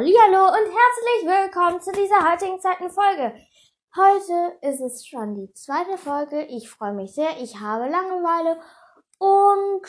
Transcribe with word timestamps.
Hallihallo 0.00 0.46
und 0.46 0.54
herzlich 0.54 1.26
willkommen 1.26 1.78
zu 1.82 1.92
dieser 1.92 2.32
heutigen 2.32 2.58
zweiten 2.58 2.88
Folge. 2.88 3.34
Heute 3.94 4.56
ist 4.62 4.80
es 4.80 5.06
schon 5.06 5.34
die 5.34 5.52
zweite 5.52 5.98
Folge. 5.98 6.42
Ich 6.46 6.70
freue 6.70 6.94
mich 6.94 7.14
sehr. 7.14 7.38
Ich 7.38 7.60
habe 7.60 7.86
Langeweile 7.86 8.58
und 9.18 9.82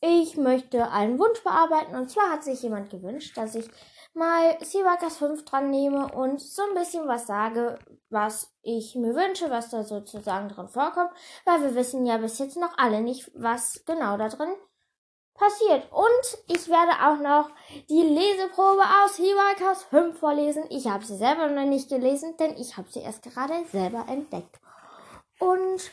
ich 0.00 0.38
möchte 0.38 0.90
einen 0.90 1.18
Wunsch 1.18 1.44
bearbeiten. 1.44 1.94
Und 1.94 2.10
zwar 2.10 2.30
hat 2.30 2.42
sich 2.42 2.62
jemand 2.62 2.88
gewünscht, 2.88 3.36
dass 3.36 3.54
ich 3.54 3.68
mal 4.14 4.56
Seawalkers 4.62 5.18
5 5.18 5.44
dran 5.44 5.68
nehme 5.68 6.10
und 6.14 6.40
so 6.40 6.62
ein 6.62 6.72
bisschen 6.72 7.06
was 7.06 7.26
sage, 7.26 7.78
was 8.08 8.50
ich 8.62 8.94
mir 8.94 9.14
wünsche, 9.14 9.50
was 9.50 9.68
da 9.68 9.84
sozusagen 9.84 10.48
drin 10.48 10.68
vorkommt. 10.68 11.10
Weil 11.44 11.60
wir 11.60 11.74
wissen 11.74 12.06
ja 12.06 12.16
bis 12.16 12.38
jetzt 12.38 12.56
noch 12.56 12.78
alle 12.78 13.02
nicht, 13.02 13.30
was 13.34 13.84
genau 13.84 14.16
da 14.16 14.30
drin 14.30 14.54
passiert. 15.34 15.90
Und 15.92 16.38
ich 16.48 16.68
werde 16.68 16.92
auch 17.02 17.20
noch 17.20 17.50
die 17.88 18.02
Leseprobe 18.02 18.82
aus 19.04 19.16
Hiwakas 19.16 19.84
5 19.84 20.18
vorlesen. 20.18 20.64
Ich 20.70 20.86
habe 20.86 21.04
sie 21.04 21.16
selber 21.16 21.48
noch 21.48 21.64
nicht 21.64 21.88
gelesen, 21.88 22.36
denn 22.38 22.56
ich 22.56 22.76
habe 22.76 22.88
sie 22.90 23.00
erst 23.00 23.22
gerade 23.22 23.64
selber 23.70 24.06
entdeckt. 24.08 24.60
Und 25.38 25.90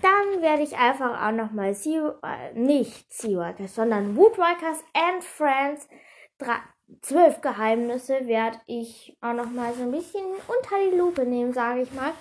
dann 0.00 0.42
werde 0.42 0.62
ich 0.62 0.76
einfach 0.76 1.26
auch 1.26 1.32
nochmal 1.32 1.74
äh, 1.74 2.52
nicht 2.54 3.12
Seawalkers, 3.12 3.74
sondern 3.74 4.16
Woodwalkers 4.16 4.82
and 4.92 5.22
Friends 5.22 5.88
zwölf 7.00 7.40
Geheimnisse 7.40 8.26
werde 8.26 8.58
ich 8.66 9.16
auch 9.20 9.32
nochmal 9.32 9.72
so 9.74 9.82
ein 9.82 9.92
bisschen 9.92 10.24
unter 10.24 10.90
die 10.90 10.96
Lupe 10.96 11.24
nehmen, 11.24 11.52
sage 11.52 11.82
ich 11.82 11.92
mal. 11.92 12.12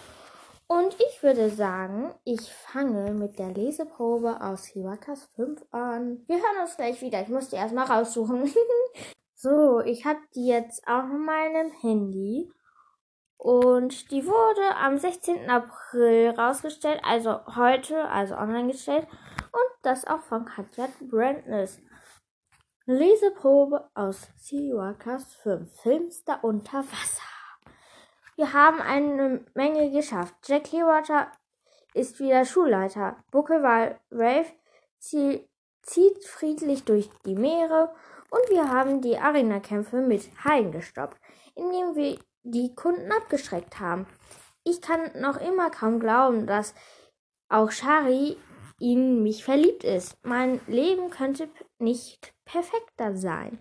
Und 0.73 0.95
ich 0.95 1.22
würde 1.22 1.52
sagen, 1.52 2.16
ich 2.23 2.52
fange 2.52 3.12
mit 3.12 3.38
der 3.38 3.52
Leseprobe 3.52 4.41
aus 4.41 4.66
Hiwakas 4.66 5.30
5 5.36 5.62
an. 5.70 6.23
Wir 6.26 6.38
hören 6.38 6.62
uns 6.63 6.76
gleich 6.76 6.99
wieder. 6.99 7.22
Ich 7.22 7.27
muss 7.27 7.49
die 7.49 7.58
erstmal 7.58 7.86
raussuchen. 7.86 8.52
so, 9.36 9.82
ich 9.82 10.04
habe 10.08 10.20
die 10.34 10.48
jetzt 10.48 10.88
auf 10.88 11.05
meinem 11.05 11.72
Handy. 11.82 12.52
Und 13.38 14.10
die 14.10 14.26
wurde 14.26 14.76
am 14.77 14.98
16. 14.98 15.48
April 15.48 16.32
rausgestellt, 16.32 17.02
also 17.04 17.46
heute, 17.55 18.10
also 18.10 18.34
online 18.35 18.71
gestellt. 18.71 19.05
Und 19.52 19.71
das 19.84 20.08
auch 20.08 20.21
von 20.21 20.46
Katja 20.46 20.87
Brandness. 21.02 21.84
Leseprobe 22.87 23.91
aus 23.93 24.27
Siwakas 24.37 25.35
5. 25.35 25.71
Filmster 25.84 26.43
unter 26.43 26.80
Wasser. 26.80 27.32
Wir 28.35 28.53
haben 28.53 28.81
eine 28.81 29.45
Menge 29.53 29.91
geschafft. 29.91 30.35
Jack 30.45 30.65
Clearwater 30.65 31.31
ist 31.93 32.20
wieder 32.20 32.45
Schulleiter. 32.45 33.17
Buckelwal 33.31 33.99
Ralph 34.12 34.51
zieht 34.99 35.48
friedlich 36.25 36.84
durch 36.85 37.09
die 37.25 37.35
Meere 37.35 37.93
und 38.29 38.49
wir 38.49 38.71
haben 38.71 39.01
die 39.01 39.17
Arena-Kämpfe 39.17 39.98
mit 40.01 40.29
Haien 40.43 40.71
gestoppt, 40.71 41.20
indem 41.55 41.95
wir 41.95 42.17
die 42.41 42.73
Kunden 42.73 43.12
abgeschreckt 43.12 43.79
haben. 43.79 44.07
Ich 44.63 44.81
kann 44.81 45.12
noch 45.20 45.37
immer 45.37 45.70
kaum 45.70 45.99
glauben, 45.99 46.47
dass 46.47 46.73
auch 47.49 47.70
Shari 47.70 48.37
in 48.79 49.21
mich 49.21 49.43
verliebt 49.43 49.84
ist. 49.84 50.18
Mein 50.23 50.59
Leben 50.68 51.09
könnte 51.09 51.49
nicht 51.77 52.34
perfekter 52.45 53.15
sein. 53.15 53.59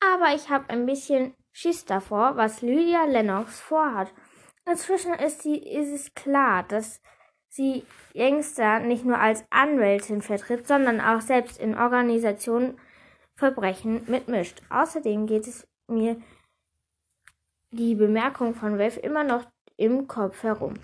Aber 0.00 0.34
ich 0.34 0.50
habe 0.50 0.68
ein 0.70 0.86
bisschen 0.86 1.34
Schiss 1.60 1.84
davor, 1.84 2.36
was 2.36 2.62
Lydia 2.62 3.04
Lennox 3.06 3.58
vorhat. 3.58 4.14
Inzwischen 4.64 5.12
ist, 5.14 5.42
sie, 5.42 5.56
ist 5.56 5.92
es 5.92 6.14
klar, 6.14 6.62
dass 6.62 7.02
sie 7.48 7.84
Youngster 8.14 8.78
nicht 8.78 9.04
nur 9.04 9.18
als 9.18 9.44
Anwältin 9.50 10.22
vertritt, 10.22 10.68
sondern 10.68 11.00
auch 11.00 11.20
selbst 11.20 11.58
in 11.58 11.76
Organisationen 11.76 12.78
Verbrechen 13.34 14.04
mitmischt. 14.06 14.62
Außerdem 14.70 15.26
geht 15.26 15.48
es 15.48 15.66
mir 15.88 16.22
die 17.72 17.96
Bemerkung 17.96 18.54
von 18.54 18.78
Wave 18.78 19.00
immer 19.00 19.24
noch 19.24 19.44
im 19.76 20.06
Kopf 20.06 20.44
herum. 20.44 20.74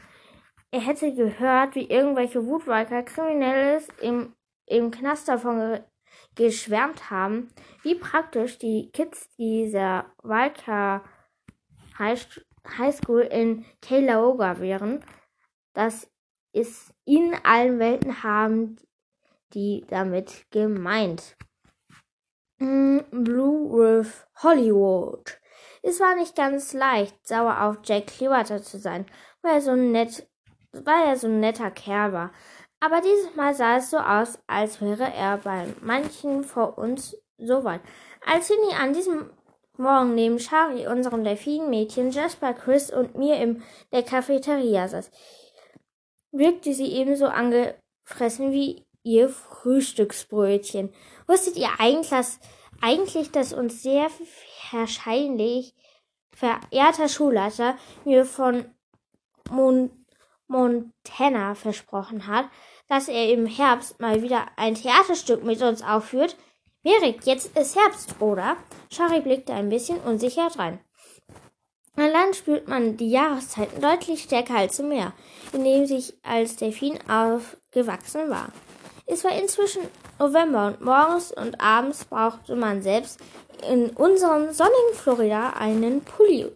Er 0.73 0.81
hätte 0.81 1.15
gehört, 1.15 1.77
wie 1.77 1.89
irgendwelche 1.89 2.47
Wutwalker 2.47 3.05
Kriminelles 3.05 3.87
im, 4.01 4.35
im 4.67 4.91
Knast 4.91 5.29
davon 5.29 5.85
geschwärmt 6.35 7.11
haben, 7.11 7.49
wie 7.83 7.95
praktisch 7.95 8.59
die 8.59 8.91
Kids 8.93 9.29
dieser 9.37 10.07
Walker 10.23 11.05
High 11.99 12.97
School 12.97 13.21
in 13.21 13.65
Kalaoga 13.81 14.59
wären. 14.59 15.05
Das 15.75 16.11
ist 16.53 16.95
in 17.05 17.35
allen 17.45 17.79
Welten 17.79 18.23
haben 18.23 18.77
die 19.55 19.85
damit 19.89 20.47
gemeint. 20.51 21.37
Mm, 22.59 22.99
Blue 23.11 23.71
Wolf 23.71 24.27
Hollywood. 24.43 25.41
Es 25.83 26.01
war 26.01 26.15
nicht 26.17 26.35
ganz 26.35 26.73
leicht, 26.73 27.27
sauer 27.27 27.63
auf 27.63 27.79
Jack 27.85 28.09
Clearwater 28.09 28.63
zu 28.63 28.79
sein, 28.79 29.07
weil 29.43 29.55
er 29.55 29.61
so 29.61 29.77
nett, 29.77 30.29
weil 30.73 31.07
er 31.07 31.17
so 31.17 31.27
ein 31.27 31.41
netter 31.41 31.71
Kerl 31.71 32.13
war. 32.13 32.33
Aber 32.85 33.01
dieses 33.01 33.35
Mal 33.35 33.55
sah 33.55 33.79
es 33.79 33.89
so 33.89 33.97
aus, 33.97 34.39
als 34.47 34.83
wäre 34.83 35.11
er 35.11 35.39
bei 35.39 35.69
manchen 35.81 36.45
vor 36.45 36.77
uns 36.77 37.17
so 37.39 37.65
weit. 37.65 37.81
Als 38.27 38.49
Cindy 38.49 38.75
an 38.75 38.93
diesem 38.93 39.31
Morgen 39.79 40.15
neben 40.15 40.39
Shari, 40.39 40.87
unserem 40.87 41.25
Delfinmädchen, 41.25 42.11
Jasper, 42.11 42.53
Chris 42.53 42.91
und 42.91 43.17
mir 43.17 43.37
in 43.37 43.63
der 43.91 44.03
Cafeteria 44.03 44.87
saß, 44.87 45.11
wirkte 46.31 46.75
sie 46.75 46.93
ebenso 46.93 47.25
angefressen 47.25 48.53
wie 48.53 48.85
ihr 49.03 49.31
Frühstücksbrötchen. 49.31 50.93
Wusstet 51.27 51.57
ihr 51.57 51.71
eigentlich, 51.81 53.33
dass, 53.33 53.55
uns 53.55 53.83
sehr 53.83 54.11
wahrscheinlich 54.73 55.75
verehrter 56.37 57.09
Schulleiter 57.09 57.79
mir 58.05 58.27
von 58.27 58.67
Mon 59.51 60.04
Montana 60.49 61.55
versprochen 61.55 62.27
hat, 62.27 62.47
dass 62.89 63.09
er 63.09 63.31
im 63.31 63.47
Herbst 63.47 64.01
mal 64.01 64.23
wieder 64.23 64.47
ein 64.57 64.75
Theaterstück 64.75 65.43
mit 65.45 65.63
uns 65.63 65.83
aufführt. 65.83 66.37
Merik, 66.83 67.25
jetzt 67.25 67.57
ist 67.59 67.77
Herbst, 67.77 68.21
oder? 68.21 68.57
Shari 68.91 69.21
blickte 69.21 69.55
ein 69.55 69.71
bisschen 69.71 69.99
unsicher 70.01 70.49
rein. 70.57 70.81
An 71.97 72.11
Land 72.11 72.37
spürt 72.37 72.67
man 72.69 72.97
die 72.97 73.11
Jahreszeiten 73.11 73.81
deutlich 73.81 74.25
stärker 74.25 74.57
als 74.57 74.81
im 74.81 74.89
Meer, 74.89 75.13
in 75.53 75.65
dem 75.65 75.87
sich 75.87 76.15
als 76.25 76.57
Delfin 76.57 76.99
aufgewachsen 77.09 78.29
war. 78.29 78.49
Es 79.07 79.23
war 79.23 79.33
inzwischen 79.33 79.83
November 80.19 80.67
und 80.69 80.81
morgens 80.81 81.31
und 81.33 81.61
abends 81.61 82.05
brauchte 82.05 82.57
man 82.57 82.83
selbst 82.83 83.21
in 83.71 83.91
unserem 83.91 84.53
sonnigen 84.53 84.95
Florida 84.95 85.51
einen 85.51 86.03
Pulli, 86.03 86.51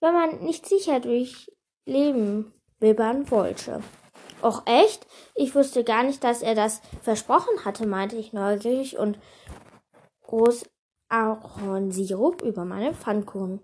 wenn 0.00 0.12
man 0.12 0.40
nicht 0.40 0.66
sicher 0.66 1.00
durch 1.00 1.50
Leben 1.86 2.52
bibbern 2.80 3.30
wollte. 3.30 3.82
Och 4.42 4.62
echt? 4.66 5.06
Ich 5.34 5.54
wusste 5.54 5.84
gar 5.84 6.02
nicht, 6.02 6.24
dass 6.24 6.42
er 6.42 6.54
das 6.54 6.80
versprochen 7.02 7.64
hatte, 7.64 7.86
meinte 7.86 8.16
ich 8.16 8.32
neugierig 8.32 8.98
und 8.98 9.18
groß 10.22 10.64
Ahornsirup 11.08 12.42
über 12.42 12.64
meine 12.64 12.94
Pfannkuchen. 12.94 13.60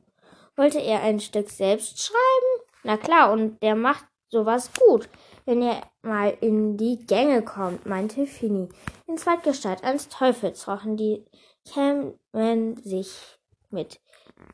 Wollte 0.57 0.81
er 0.81 1.03
ein 1.03 1.21
Stück 1.21 1.51
selbst 1.51 2.03
schreiben? 2.03 2.69
Na 2.83 2.97
klar, 2.97 3.33
und 3.33 3.63
der 3.63 3.75
macht 3.75 4.05
sowas 4.29 4.71
gut, 4.79 5.09
wenn 5.45 5.63
er 5.63 5.83
mal 6.03 6.37
in 6.41 6.77
die 6.77 7.07
Gänge 7.07 7.43
kommt, 7.43 7.87
meinte 7.87 8.27
Fini. 8.27 8.69
In 9.07 9.17
Zweitgestalt 9.17 9.85
eines 9.85 10.09
Teufels 10.09 10.67
rochen 10.69 10.97
die 10.97 11.25
kämen 11.73 12.77
sich 12.83 13.39
mit 13.71 14.01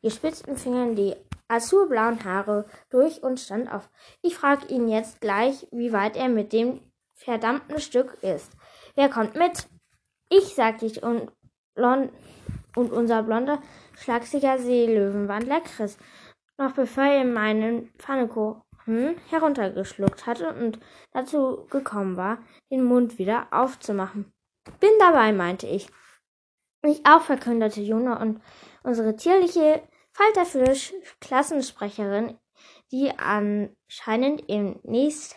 gespitzten 0.03 0.56
Fingern 0.56 0.94
die 0.94 1.15
azurblauen 1.53 2.25
Haare 2.25 2.65
durch 2.91 3.23
und 3.23 3.39
stand 3.39 3.73
auf. 3.73 3.89
Ich 4.23 4.37
frag 4.37 4.71
ihn 4.71 4.89
jetzt 4.89 5.21
gleich, 5.21 5.67
wie 5.71 5.93
weit 5.93 6.17
er 6.17 6.29
mit 6.29 6.53
dem 6.53 6.81
verdammten 7.15 7.79
Stück 7.79 8.19
ist. 8.23 8.51
Wer 8.95 9.09
kommt 9.09 9.37
mit? 9.37 9.69
Ich, 10.29 10.55
sagte 10.55 10.87
ich, 10.87 11.03
und, 11.03 11.31
blond, 11.75 12.11
und 12.75 12.91
unser 12.91 13.23
blonder, 13.23 13.61
schlagsiger 13.97 14.59
Seelöwenwandler 14.59 15.61
Chris. 15.61 15.99
Noch 16.56 16.73
bevor 16.73 17.05
er 17.05 17.25
meinen 17.25 17.91
Pfannekuchen 17.99 19.17
heruntergeschluckt 19.29 20.26
hatte 20.26 20.55
und 20.55 20.79
dazu 21.12 21.67
gekommen 21.71 22.17
war, 22.17 22.38
den 22.71 22.82
Mund 22.85 23.19
wieder 23.19 23.49
aufzumachen. 23.50 24.32
Bin 24.81 24.91
dabei, 24.99 25.32
meinte 25.32 25.67
ich. 25.67 25.88
Ich 26.85 27.05
auch, 27.06 27.23
verkündete 27.23 27.81
Juno 27.81 28.19
und 28.19 28.41
unsere 28.82 29.15
tierliche 29.15 29.82
Falterfisch 30.12 30.93
Klassensprecherin, 31.20 32.38
die 32.91 33.11
anscheinend 33.19 34.49
im 34.49 34.79
nächst 34.82 35.37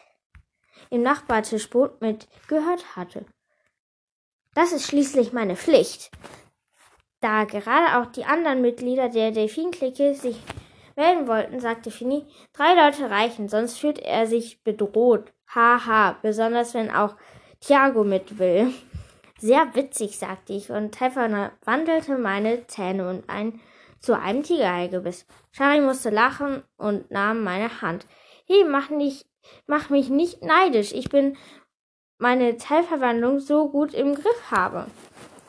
im 0.89 1.01
Nachbartischboot 1.01 2.01
mitgehört 2.01 2.95
hatte. 2.95 3.25
Das 4.53 4.71
ist 4.71 4.87
schließlich 4.87 5.33
meine 5.33 5.55
Pflicht. 5.55 6.11
Da 7.21 7.45
gerade 7.45 7.97
auch 7.99 8.11
die 8.11 8.25
anderen 8.25 8.61
Mitglieder 8.61 9.09
der 9.09 9.31
Delfin-Clique 9.31 10.13
sich 10.13 10.37
melden 10.95 11.27
wollten, 11.27 11.59
sagte 11.59 11.91
Fini, 11.91 12.25
drei 12.53 12.73
Leute 12.75 13.09
reichen, 13.09 13.49
sonst 13.49 13.79
fühlt 13.79 13.99
er 13.99 14.27
sich 14.27 14.63
bedroht. 14.63 15.33
Haha, 15.53 16.17
besonders 16.21 16.73
wenn 16.73 16.91
auch 16.91 17.15
Thiago 17.59 18.03
mit 18.03 18.37
will. 18.37 18.73
Sehr 19.39 19.75
witzig, 19.75 20.17
sagte 20.17 20.53
ich 20.53 20.69
und 20.71 20.95
Stefan 20.95 21.51
wandelte 21.63 22.17
meine 22.17 22.67
Zähne 22.67 23.09
und 23.09 23.29
ein 23.29 23.59
zu 24.05 24.17
einem 24.17 24.43
Tigerei 24.43 24.87
gebiss. 24.87 25.25
Shari 25.51 25.81
musste 25.81 26.11
lachen 26.11 26.63
und 26.77 27.09
nahm 27.09 27.43
meine 27.43 27.81
Hand. 27.81 28.05
Hey, 28.45 28.63
mach 28.63 28.89
nicht, 28.89 29.25
mach 29.65 29.89
mich 29.89 30.09
nicht 30.09 30.43
neidisch. 30.43 30.93
Ich 30.93 31.09
bin 31.09 31.35
meine 32.19 32.57
Teilverwandlung 32.57 33.39
so 33.39 33.69
gut 33.69 33.93
im 33.93 34.13
Griff 34.13 34.51
habe. 34.51 34.87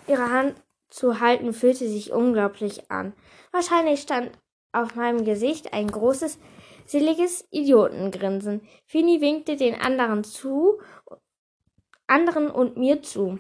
Ihre 0.08 0.30
Hand 0.30 0.54
zu 0.88 1.20
halten 1.20 1.52
fühlte 1.52 1.86
sich 1.86 2.12
unglaublich 2.12 2.90
an. 2.90 3.12
Wahrscheinlich 3.52 4.00
stand 4.00 4.30
auf 4.72 4.94
meinem 4.94 5.24
Gesicht 5.24 5.72
ein 5.74 5.88
großes, 5.90 6.38
seliges 6.86 7.46
Idiotengrinsen. 7.50 8.66
Fini 8.86 9.20
winkte 9.20 9.56
den 9.56 9.74
anderen 9.74 10.24
zu, 10.24 10.80
anderen 12.06 12.50
und 12.50 12.76
mir 12.76 13.02
zu, 13.02 13.38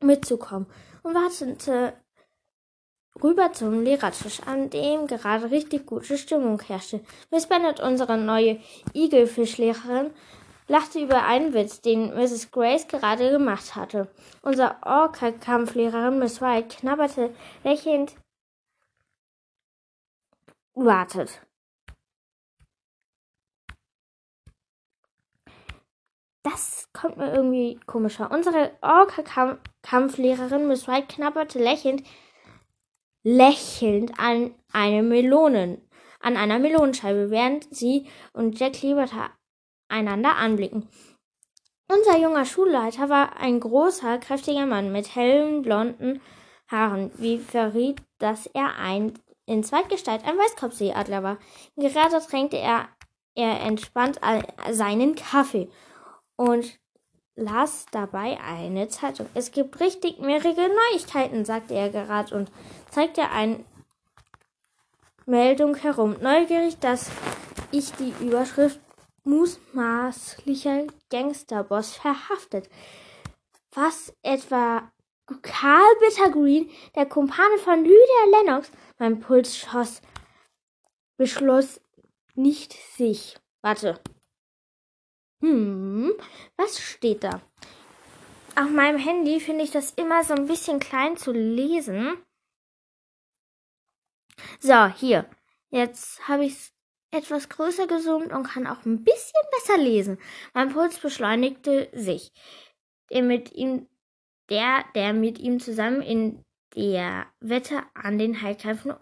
mitzukommen 0.00 0.66
und 1.02 1.14
wartete 1.14 1.94
rüber 3.22 3.52
zum 3.52 3.82
Lehrertisch, 3.82 4.40
an 4.46 4.70
dem 4.70 5.06
gerade 5.06 5.50
richtig 5.50 5.86
gute 5.86 6.18
Stimmung 6.18 6.60
herrschte. 6.62 7.00
Miss 7.30 7.46
Bennet, 7.46 7.80
unsere 7.80 8.18
neue 8.18 8.60
Igelfischlehrerin, 8.92 10.10
lachte 10.68 11.00
über 11.00 11.24
einen 11.24 11.54
Witz, 11.54 11.80
den 11.80 12.14
Mrs. 12.14 12.50
Grace 12.50 12.88
gerade 12.88 13.30
gemacht 13.30 13.76
hatte. 13.76 14.08
Unser 14.42 14.78
Orca-Kampflehrerin 14.82 16.18
Miss 16.18 16.40
White 16.40 16.76
knabberte 16.76 17.34
lächelnd 17.62 18.16
wartet. 20.74 21.40
Das 26.42 26.90
kommt 26.92 27.16
mir 27.16 27.32
irgendwie 27.32 27.80
komisch 27.86 28.16
vor. 28.18 28.30
Unsere 28.30 28.72
Orca-Kampflehrerin 28.82 30.68
Miss 30.68 30.86
White 30.86 31.06
knabberte 31.06 31.58
lächelnd, 31.58 32.02
lächelnd 33.24 34.18
an 34.18 34.54
eine 34.72 35.02
Melonen, 35.02 35.80
an 36.20 36.36
einer 36.36 36.58
Melonenscheibe, 36.58 37.30
während 37.30 37.74
sie 37.74 38.06
und 38.32 38.58
Jack 38.58 38.82
Lieberter 38.82 39.30
einander 39.88 40.36
anblicken. 40.36 40.88
Unser 41.88 42.18
junger 42.18 42.44
Schulleiter 42.44 43.08
war 43.08 43.36
ein 43.36 43.60
großer, 43.60 44.18
kräftiger 44.18 44.66
Mann 44.66 44.92
mit 44.92 45.14
hellen, 45.14 45.62
blonden 45.62 46.20
Haaren, 46.68 47.10
wie 47.16 47.38
verriet, 47.38 48.00
dass 48.18 48.46
er 48.46 48.76
ein 48.76 49.18
in 49.46 49.62
Zweitgestalt 49.62 50.24
ein 50.26 50.38
Weißkopfseeadler 50.38 51.22
war. 51.22 51.38
Gerade 51.76 52.18
tränkte 52.26 52.56
er, 52.56 52.88
er 53.34 53.60
entspannt 53.60 54.18
seinen 54.70 55.14
Kaffee 55.14 55.68
und 56.36 56.78
las 57.36 57.86
dabei 57.90 58.38
eine 58.40 58.88
Zeitung. 58.88 59.28
Es 59.34 59.50
gibt 59.50 59.80
richtig 59.80 60.18
mehrere 60.18 60.68
Neuigkeiten, 60.92 61.44
sagte 61.44 61.74
er 61.74 61.90
gerade 61.90 62.34
und 62.34 62.50
zeigte 62.90 63.30
eine 63.30 63.64
Meldung 65.26 65.74
herum. 65.74 66.16
Neugierig, 66.20 66.78
dass 66.78 67.10
ich 67.70 67.92
die 67.92 68.14
Überschrift 68.20 68.80
mutmaßlicher 69.24 70.86
Gangsterboss 71.10 71.94
verhaftet. 71.94 72.68
Was 73.72 74.12
etwa 74.22 74.90
Karl 75.42 75.96
Bittergreen, 76.00 76.70
der 76.94 77.06
Kumpane 77.06 77.58
von 77.58 77.82
Lydia 77.82 78.40
Lennox, 78.40 78.70
mein 78.98 79.20
Puls 79.20 79.56
schoss, 79.56 80.02
beschloss 81.16 81.80
nicht 82.34 82.74
sich. 82.96 83.36
Warte. 83.62 83.98
Hm, 85.44 86.12
was 86.56 86.80
steht 86.80 87.22
da? 87.22 87.42
Auf 88.56 88.70
meinem 88.70 88.96
Handy 88.96 89.40
finde 89.40 89.64
ich 89.64 89.70
das 89.70 89.90
immer 89.90 90.24
so 90.24 90.32
ein 90.32 90.46
bisschen 90.46 90.80
klein 90.80 91.18
zu 91.18 91.32
lesen. 91.32 92.16
So, 94.58 94.86
hier. 94.86 95.28
Jetzt 95.68 96.26
habe 96.28 96.46
ich 96.46 96.54
es 96.54 96.72
etwas 97.10 97.50
größer 97.50 97.86
gezoomt 97.86 98.32
und 98.32 98.44
kann 98.44 98.66
auch 98.66 98.86
ein 98.86 99.04
bisschen 99.04 99.42
besser 99.50 99.76
lesen. 99.76 100.16
Mein 100.54 100.72
Puls 100.72 100.98
beschleunigte 100.98 101.90
sich. 101.92 102.32
Der 103.10 103.22
mit 103.22 103.52
ihm, 103.52 103.86
der, 104.48 104.82
der 104.94 105.12
mit 105.12 105.38
ihm 105.38 105.60
zusammen 105.60 106.00
in 106.00 106.42
der 106.74 107.26
Wette 107.40 107.82
an 107.92 108.16
den 108.16 108.40
Heilkämpfen 108.40 108.94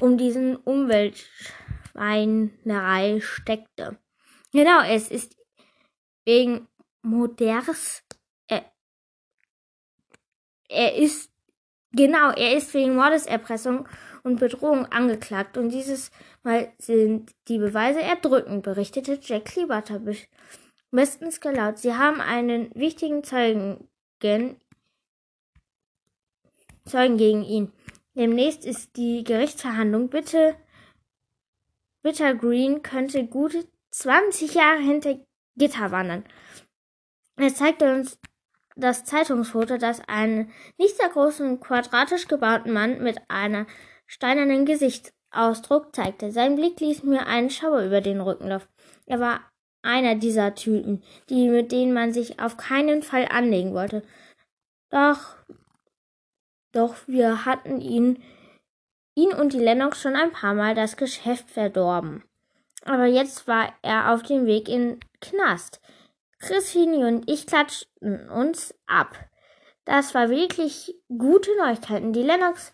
um 0.00 0.16
diesen 0.16 0.54
Umweltschweinerei 0.54 3.20
steckte. 3.20 3.98
Genau, 4.52 4.80
es 4.82 5.10
ist 5.10 5.39
wegen 6.24 6.68
Moders, 7.02 8.02
er, 8.48 8.64
er 10.68 10.96
ist, 10.96 11.30
genau, 11.92 12.30
er 12.30 12.56
ist 12.56 12.72
wegen 12.74 12.94
Mordeserpressung 12.94 13.88
und 14.22 14.40
Bedrohung 14.40 14.86
angeklagt 14.86 15.56
und 15.56 15.70
dieses 15.70 16.10
Mal 16.42 16.72
sind 16.78 17.34
die 17.48 17.58
Beweise 17.58 18.00
erdrückend, 18.00 18.62
berichtete 18.62 19.18
Jack 19.22 19.46
Kleebater 19.46 20.00
bestens 20.90 21.40
gelaunt. 21.40 21.78
Sie 21.78 21.94
haben 21.94 22.20
einen 22.20 22.70
wichtigen 22.74 23.24
Zeugen, 23.24 23.88
Zeugen 26.84 27.16
gegen 27.16 27.44
ihn. 27.44 27.72
Demnächst 28.14 28.64
ist 28.66 28.96
die 28.96 29.24
Gerichtsverhandlung. 29.24 30.10
Bitte, 30.10 30.56
Bitter 32.02 32.34
Green 32.34 32.82
könnte 32.82 33.26
gute 33.26 33.66
20 33.90 34.54
Jahre 34.54 34.80
hinter 34.80 35.18
Gitter 35.60 35.92
wandern. 35.92 36.24
Er 37.36 37.54
zeigte 37.54 37.94
uns 37.94 38.18
das 38.74 39.04
Zeitungsfoto, 39.04 39.76
das 39.76 40.00
einen 40.08 40.50
nicht 40.78 40.96
sehr 40.96 41.10
großen, 41.10 41.60
quadratisch 41.60 42.26
gebauten 42.26 42.72
Mann 42.72 43.02
mit 43.02 43.18
einer 43.28 43.66
steinernen 44.06 44.64
Gesichtsausdruck 44.64 45.94
zeigte. 45.94 46.32
Sein 46.32 46.56
Blick 46.56 46.80
ließ 46.80 47.04
mir 47.04 47.26
einen 47.26 47.50
Schauer 47.50 47.82
über 47.82 48.00
den 48.00 48.20
Rücken 48.20 48.48
laufen. 48.48 48.68
Er 49.06 49.20
war 49.20 49.40
einer 49.82 50.14
dieser 50.14 50.54
Typen, 50.54 51.02
die 51.28 51.48
mit 51.48 51.70
denen 51.70 51.92
man 51.92 52.12
sich 52.12 52.40
auf 52.40 52.56
keinen 52.56 53.02
Fall 53.02 53.28
anlegen 53.30 53.74
wollte. 53.74 54.02
Doch 54.90 55.36
doch 56.72 56.96
wir 57.06 57.44
hatten 57.44 57.80
ihn, 57.80 58.22
ihn 59.16 59.32
und 59.32 59.52
die 59.52 59.58
Lennox 59.58 60.00
schon 60.00 60.14
ein 60.14 60.32
paar 60.32 60.54
Mal 60.54 60.74
das 60.74 60.96
Geschäft 60.96 61.50
verdorben. 61.50 62.22
Aber 62.90 63.06
jetzt 63.06 63.46
war 63.46 63.72
er 63.82 64.12
auf 64.12 64.24
dem 64.24 64.46
Weg 64.46 64.68
in 64.68 64.98
Knast. 65.20 65.80
Chris 66.40 66.72
Fini 66.72 67.04
und 67.04 67.30
ich 67.30 67.46
klatschten 67.46 68.28
uns 68.28 68.74
ab. 68.88 69.16
Das 69.84 70.12
war 70.12 70.28
wirklich 70.28 70.96
gute 71.06 71.56
Neuigkeiten. 71.56 72.12
Die 72.12 72.24
Lennox 72.24 72.72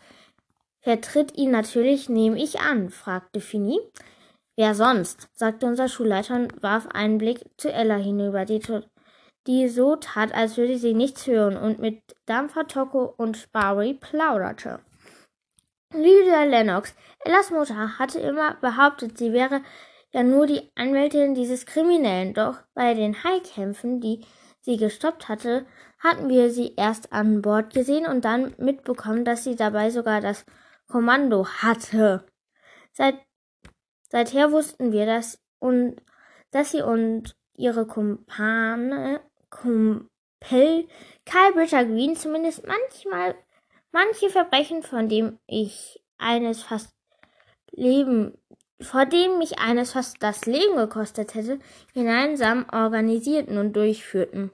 vertritt 0.80 1.36
ihn 1.36 1.50
natürlich, 1.50 2.08
nehme 2.08 2.42
ich 2.42 2.60
an, 2.60 2.88
fragte 2.88 3.42
Fini. 3.42 3.78
Wer 4.56 4.74
sonst? 4.74 5.28
sagte 5.34 5.66
unser 5.66 5.86
Schulleiter 5.86 6.36
und 6.36 6.62
warf 6.62 6.86
einen 6.94 7.18
Blick 7.18 7.40
zu 7.58 7.70
Ella 7.70 7.96
hinüber, 7.96 8.46
die 8.46 8.62
die 9.46 9.68
so 9.68 9.96
tat, 9.96 10.34
als 10.34 10.56
würde 10.56 10.78
sie 10.78 10.94
nichts 10.94 11.26
hören 11.26 11.58
und 11.58 11.78
mit 11.78 12.00
Dampfer, 12.24 12.66
Toko 12.66 13.12
und 13.18 13.52
Barry 13.52 13.92
plauderte. 13.92 14.80
Lydia 15.92 16.44
Lennox, 16.44 16.94
Ellas 17.22 17.50
Mutter, 17.50 17.98
hatte 17.98 18.18
immer 18.18 18.54
behauptet, 18.54 19.18
sie 19.18 19.34
wäre 19.34 19.60
ja 20.16 20.22
nur 20.22 20.46
die 20.46 20.70
Anwältin 20.74 21.34
dieses 21.34 21.66
Kriminellen, 21.66 22.32
doch 22.32 22.62
bei 22.72 22.94
den 22.94 23.22
Haikämpfen, 23.22 24.00
die 24.00 24.24
sie 24.60 24.78
gestoppt 24.78 25.28
hatte, 25.28 25.66
hatten 25.98 26.30
wir 26.30 26.50
sie 26.50 26.72
erst 26.74 27.12
an 27.12 27.42
Bord 27.42 27.74
gesehen 27.74 28.06
und 28.06 28.24
dann 28.24 28.54
mitbekommen, 28.56 29.26
dass 29.26 29.44
sie 29.44 29.56
dabei 29.56 29.90
sogar 29.90 30.22
das 30.22 30.46
Kommando 30.88 31.46
hatte. 31.46 32.24
Seit, 32.92 33.16
seither 34.08 34.52
wussten 34.52 34.90
wir, 34.90 35.04
dass, 35.04 35.38
und, 35.58 35.96
dass 36.50 36.70
sie 36.70 36.80
und 36.80 37.36
ihre 37.54 37.86
Kumpane 37.86 39.20
Kumpel 39.50 40.88
Karl 41.26 41.52
Britta 41.52 41.82
Green 41.82 42.16
zumindest 42.16 42.66
manchmal 42.66 43.34
manche 43.92 44.30
Verbrechen, 44.30 44.82
von 44.82 45.10
dem 45.10 45.38
ich 45.46 46.02
eines 46.16 46.62
fast 46.62 46.96
Leben, 47.72 48.38
vor 48.80 49.06
dem 49.06 49.38
mich 49.38 49.58
eines 49.58 49.92
fast 49.92 50.22
das 50.22 50.46
Leben 50.46 50.76
gekostet 50.76 51.34
hätte, 51.34 51.58
gemeinsam 51.94 52.66
organisierten 52.72 53.58
und 53.58 53.74
durchführten. 53.74 54.50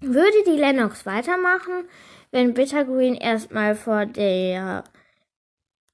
Würde 0.00 0.44
die 0.46 0.58
Lennox 0.58 1.06
weitermachen, 1.06 1.88
wenn 2.30 2.54
Bittergreen 2.54 3.14
erstmal 3.14 3.74
vor 3.74 4.06
der 4.06 4.84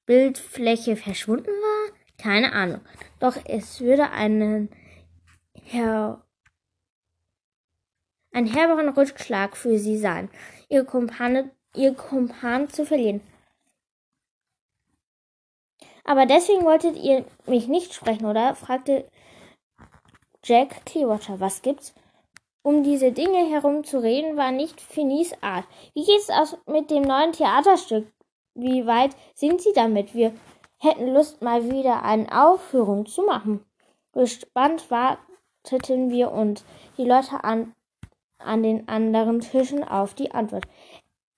Bildfläche 0.05 0.95
verschwunden 0.95 1.47
war? 1.47 1.93
Keine 2.21 2.53
Ahnung. 2.53 2.81
Doch 3.19 3.37
es 3.45 3.81
würde 3.81 4.11
einen 4.11 4.69
her 5.53 6.21
ein 8.31 8.45
herberen 8.45 8.89
Rückschlag 8.89 9.55
für 9.55 9.79
sie 9.79 9.97
sein, 9.97 10.29
ihr 10.67 10.83
Kumpane, 10.83 11.51
ihr 11.73 11.93
Kumpan 11.93 12.69
zu 12.69 12.85
verlieren. 12.85 13.21
Aber 16.05 16.25
deswegen 16.25 16.63
wolltet 16.63 16.97
ihr 16.97 17.25
mich 17.45 17.67
nicht 17.67 17.93
sprechen, 17.93 18.25
oder? 18.25 18.55
fragte 18.55 19.09
Jack 20.43 20.85
Clearwater. 20.85 21.39
Was 21.39 21.61
gibt's? 21.61 21.93
Um 22.61 22.83
diese 22.83 23.11
Dinge 23.11 23.49
herum 23.49 23.83
zu 23.83 24.01
reden, 24.01 24.37
war 24.37 24.51
nicht 24.51 24.79
Finis 24.81 25.33
Art. 25.41 25.65
Wie 25.93 26.05
geht's 26.05 26.29
aus 26.29 26.57
mit 26.67 26.89
dem 26.89 27.03
neuen 27.03 27.31
Theaterstück? 27.31 28.07
wie 28.55 28.87
weit 28.87 29.15
sind 29.35 29.61
Sie 29.61 29.73
damit? 29.73 30.15
Wir 30.15 30.33
hätten 30.79 31.13
Lust, 31.13 31.41
mal 31.41 31.69
wieder 31.69 32.03
eine 32.03 32.27
Aufführung 32.31 33.05
zu 33.05 33.23
machen. 33.23 33.63
Gespannt 34.13 34.89
warteten 34.89 36.09
wir 36.09 36.31
und 36.31 36.63
die 36.97 37.05
Leute 37.05 37.43
an, 37.43 37.73
an 38.39 38.63
den 38.63 38.87
anderen 38.87 39.41
Tischen 39.41 39.83
auf 39.83 40.13
die 40.13 40.31
Antwort. 40.31 40.65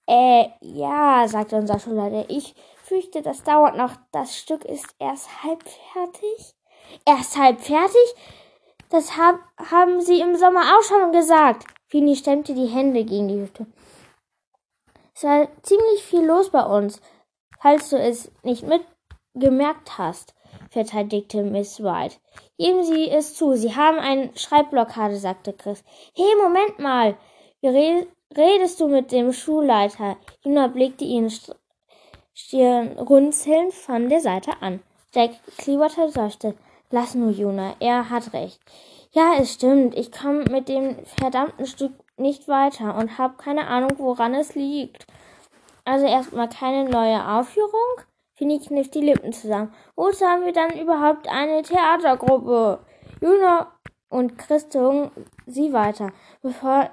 Äh, 0.07 0.45
ja, 0.61 1.27
sagte 1.27 1.57
unser 1.57 1.79
Schulleiter. 1.79 2.29
Ich 2.29 2.55
fürchte, 2.87 3.21
das 3.21 3.43
dauert 3.43 3.75
noch. 3.75 3.93
Das 4.11 4.37
Stück 4.37 4.65
ist 4.65 4.87
erst 4.99 5.43
halb 5.43 5.63
fertig. 5.63 6.55
Erst 7.05 7.37
halb 7.37 7.59
fertig? 7.59 8.15
Das 8.89 9.17
hab, 9.17 9.39
haben 9.57 10.01
Sie 10.01 10.21
im 10.21 10.35
Sommer 10.37 10.61
auch 10.61 10.83
schon 10.83 11.11
gesagt. 11.11 11.65
Fini 11.87 12.15
stemmte 12.15 12.53
die 12.53 12.67
Hände 12.67 13.03
gegen 13.03 13.27
die 13.27 13.41
Hüfte. 13.41 13.67
Es 15.13 15.23
war 15.23 15.47
ziemlich 15.63 16.03
viel 16.03 16.25
los 16.25 16.51
bei 16.51 16.63
uns, 16.63 17.01
falls 17.59 17.89
du 17.89 17.97
es 17.97 18.31
nicht 18.43 18.63
mitgemerkt 18.63 19.97
hast, 19.97 20.35
verteidigte 20.69 21.43
Miss 21.43 21.81
White. 21.81 22.17
Geben 22.57 22.83
Sie 22.83 23.09
es 23.09 23.33
zu, 23.33 23.55
Sie 23.55 23.75
haben 23.75 23.99
eine 23.99 24.29
Schreibblockade, 24.37 25.17
sagte 25.17 25.53
Chris. 25.53 25.83
Hey, 26.15 26.35
Moment 26.41 26.79
mal. 26.79 27.17
Wie 27.61 28.07
redest 28.37 28.79
du 28.79 28.87
mit 28.87 29.11
dem 29.11 29.33
Schulleiter? 29.33 30.17
Juna 30.43 30.67
blickte 30.67 31.03
ihn 31.03 31.31
stirnrunzelnd 32.37 33.73
von 33.73 34.09
der 34.09 34.21
Seite 34.21 34.51
an. 34.61 34.79
Jack 35.13 35.31
Clearwater 35.57 36.09
seufzte. 36.09 36.55
Lass 36.91 37.15
nur, 37.15 37.31
Juna, 37.31 37.75
er 37.79 38.11
hat 38.11 38.31
recht. 38.33 38.59
Ja, 39.11 39.33
es 39.39 39.53
stimmt, 39.53 39.97
ich 39.97 40.11
komme 40.11 40.45
mit 40.51 40.69
dem 40.69 41.03
verdammten 41.05 41.65
Stück 41.65 41.93
nicht 42.15 42.47
weiter 42.47 42.95
und 42.95 43.17
habe 43.17 43.35
keine 43.37 43.67
Ahnung, 43.67 43.91
woran 43.97 44.35
es 44.35 44.53
liegt. 44.53 45.07
Also 45.83 46.05
erstmal 46.05 46.47
keine 46.47 46.87
neue 46.87 47.27
Aufführung? 47.27 48.05
Fini 48.35 48.59
kniff 48.59 48.91
die 48.91 49.01
Lippen 49.01 49.33
zusammen. 49.33 49.73
Wozu 49.95 50.25
haben 50.25 50.45
wir 50.45 50.53
dann 50.53 50.79
überhaupt 50.79 51.27
eine 51.27 51.63
Theatergruppe? 51.63 52.79
Juna 53.19 53.71
und 54.09 54.37
Chris 54.37 54.67
sie 55.47 55.73
weiter, 55.73 56.11
bevor 56.43 56.91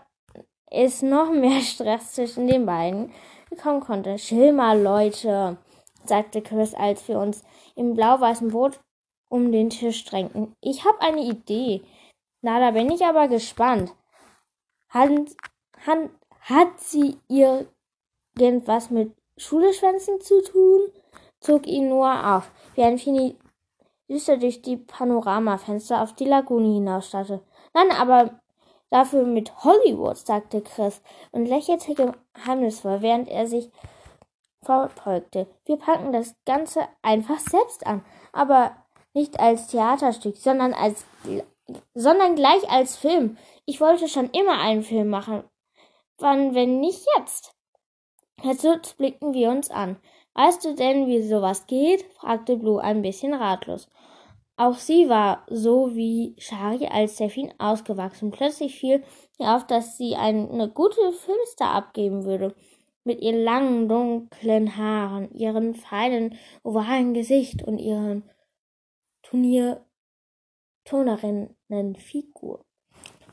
es 0.70 1.02
noch 1.02 1.30
mehr 1.30 1.60
Stress 1.60 2.14
zwischen 2.14 2.46
den 2.46 2.64
beiden 2.64 3.12
kommen 3.56 3.80
konnte. 3.80 4.16
Chill 4.16 4.52
mal, 4.52 4.80
Leute, 4.80 5.56
sagte 6.04 6.42
Chris, 6.42 6.74
als 6.74 7.06
wir 7.08 7.18
uns 7.18 7.42
im 7.74 7.94
blau-weißen 7.94 8.48
Boot 8.48 8.80
um 9.28 9.52
den 9.52 9.70
Tisch 9.70 10.04
drängten. 10.04 10.54
Ich 10.60 10.84
habe 10.84 11.00
eine 11.00 11.22
Idee. 11.22 11.82
Na, 12.42 12.60
da 12.60 12.70
bin 12.72 12.90
ich 12.90 13.04
aber 13.04 13.28
gespannt. 13.28 13.92
Hat, 14.88 15.10
hat, 15.86 16.10
hat 16.40 16.80
sie 16.80 17.16
irgendwas 17.28 18.90
mit 18.90 19.12
Schuleschwänzen 19.36 20.20
zu 20.20 20.42
tun? 20.42 20.92
zog 21.44 21.66
ihn 21.66 21.88
nur 21.88 22.34
auf, 22.34 22.50
während 22.74 23.00
Fini 23.00 23.36
düster 24.10 24.36
durch 24.36 24.62
die 24.62 24.78
Panoramafenster 24.78 26.02
auf 26.02 26.14
die 26.14 26.24
Lagune 26.24 26.74
hinausstarrte. 26.74 27.42
Nein, 27.74 27.90
aber 27.92 28.40
dafür 28.90 29.24
mit 29.24 29.64
Hollywood, 29.64 30.16
sagte 30.16 30.62
Chris 30.62 31.02
und 31.32 31.46
lächelte 31.46 31.94
geheimnisvoll, 31.94 33.02
während 33.02 33.28
er 33.28 33.46
sich 33.46 33.70
vorbeugte. 34.62 35.46
Wir 35.64 35.76
packen 35.76 36.12
das 36.12 36.34
Ganze 36.46 36.80
einfach 37.02 37.38
selbst 37.38 37.86
an, 37.86 38.04
aber 38.32 38.76
nicht 39.12 39.38
als 39.38 39.68
Theaterstück, 39.68 40.36
sondern 40.36 40.72
als 40.72 41.04
sondern 41.94 42.34
gleich 42.34 42.68
als 42.70 42.96
Film. 42.96 43.38
Ich 43.64 43.80
wollte 43.80 44.08
schon 44.08 44.30
immer 44.30 44.58
einen 44.60 44.82
Film 44.82 45.08
machen. 45.08 45.44
Wann, 46.18 46.54
wenn 46.54 46.80
nicht 46.80 47.04
jetzt? 47.16 47.54
Jetzt 48.42 48.98
blickten 48.98 49.32
wir 49.32 49.50
uns 49.50 49.70
an. 49.70 49.96
Weißt 50.34 50.64
du 50.64 50.74
denn, 50.74 51.06
wie 51.06 51.22
sowas 51.22 51.66
geht? 51.66 52.04
fragte 52.14 52.56
Blue 52.56 52.82
ein 52.82 53.02
bisschen 53.02 53.34
ratlos. 53.34 53.88
Auch 54.56 54.76
sie 54.76 55.08
war 55.08 55.44
so 55.50 55.96
wie 55.96 56.36
Shari 56.38 56.86
als 56.86 57.16
Delfin 57.16 57.52
ausgewachsen. 57.58 58.30
Plötzlich 58.30 58.78
fiel 58.78 59.02
ihr 59.38 59.54
auf, 59.54 59.66
dass 59.66 59.96
sie 59.96 60.14
eine 60.14 60.70
gute 60.70 61.12
Filmstar 61.12 61.72
abgeben 61.74 62.24
würde. 62.24 62.54
Mit 63.02 63.20
ihren 63.20 63.42
langen, 63.42 63.88
dunklen 63.88 64.76
Haaren, 64.76 65.30
ihrem 65.32 65.74
feinen, 65.74 66.38
ovalen 66.62 67.14
Gesicht 67.14 67.62
und 67.62 67.78
ihren 67.78 68.30
Turnerinnenfigur. 70.84 72.64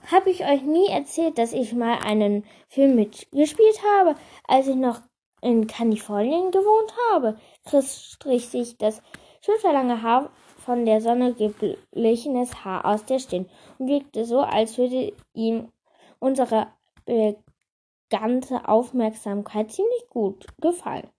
Hab 0.09 0.25
ich 0.25 0.43
euch 0.43 0.63
nie 0.63 0.87
erzählt, 0.87 1.37
dass 1.37 1.53
ich 1.53 1.73
mal 1.73 1.99
einen 1.99 2.43
Film 2.67 2.95
mitgespielt 2.95 3.79
habe, 3.95 4.15
als 4.47 4.67
ich 4.67 4.75
noch 4.75 5.01
in 5.41 5.67
Kalifornien 5.67 6.49
gewohnt 6.51 6.93
habe? 7.11 7.37
Chris 7.63 8.05
strich 8.05 8.49
sich 8.49 8.77
das 8.77 9.01
schulterlange 9.41 10.01
Haar 10.01 10.31
von 10.65 10.85
der 10.85 11.01
Sonne 11.01 11.33
geblichenes 11.33 12.63
Haar 12.63 12.85
aus 12.85 13.05
der 13.05 13.19
Stirn 13.19 13.49
und 13.77 13.87
wirkte 13.87 14.25
so, 14.25 14.39
als 14.39 14.77
würde 14.77 15.13
ihm 15.33 15.71
unsere 16.19 16.67
ganze 18.09 18.67
Aufmerksamkeit 18.67 19.71
ziemlich 19.71 20.07
gut 20.09 20.45
gefallen. 20.59 21.09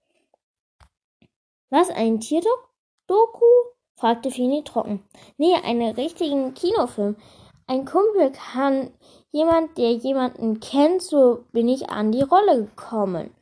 Was, 1.71 1.91
ein 1.91 2.21
Tierdoku? 2.21 3.45
fragte 3.97 4.31
Fini 4.31 4.63
trocken. 4.63 5.03
Nee, 5.39 5.55
einen 5.55 5.95
richtigen 5.95 6.55
Kinofilm. 6.55 7.17
Ein 7.67 7.85
Kumpel 7.85 8.33
kann 8.33 8.93
jemand, 9.31 9.79
der 9.79 9.93
jemanden 9.93 10.61
kennt, 10.61 11.03
so 11.03 11.45
bin 11.53 11.69
ich 11.69 11.89
an 11.89 12.13
die 12.13 12.23
Rolle 12.23 12.65
gekommen. 12.65 13.35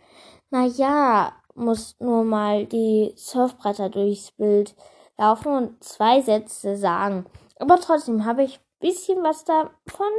Na 0.51 0.67
ja, 0.67 1.33
muss 1.55 1.97
nur 1.99 2.25
mal 2.25 2.67
die 2.67 3.13
Surfbretter 3.17 3.89
durchs 3.89 4.31
Bild 4.33 4.75
laufen 5.21 5.53
und 5.53 5.85
zwei 5.85 6.23
Sätze 6.23 6.77
sagen. 6.77 7.27
Aber 7.59 7.79
trotzdem 7.79 8.25
habe 8.25 8.43
ich 8.43 8.59
bisschen 8.81 9.23
was 9.23 9.45
davon 9.45 10.13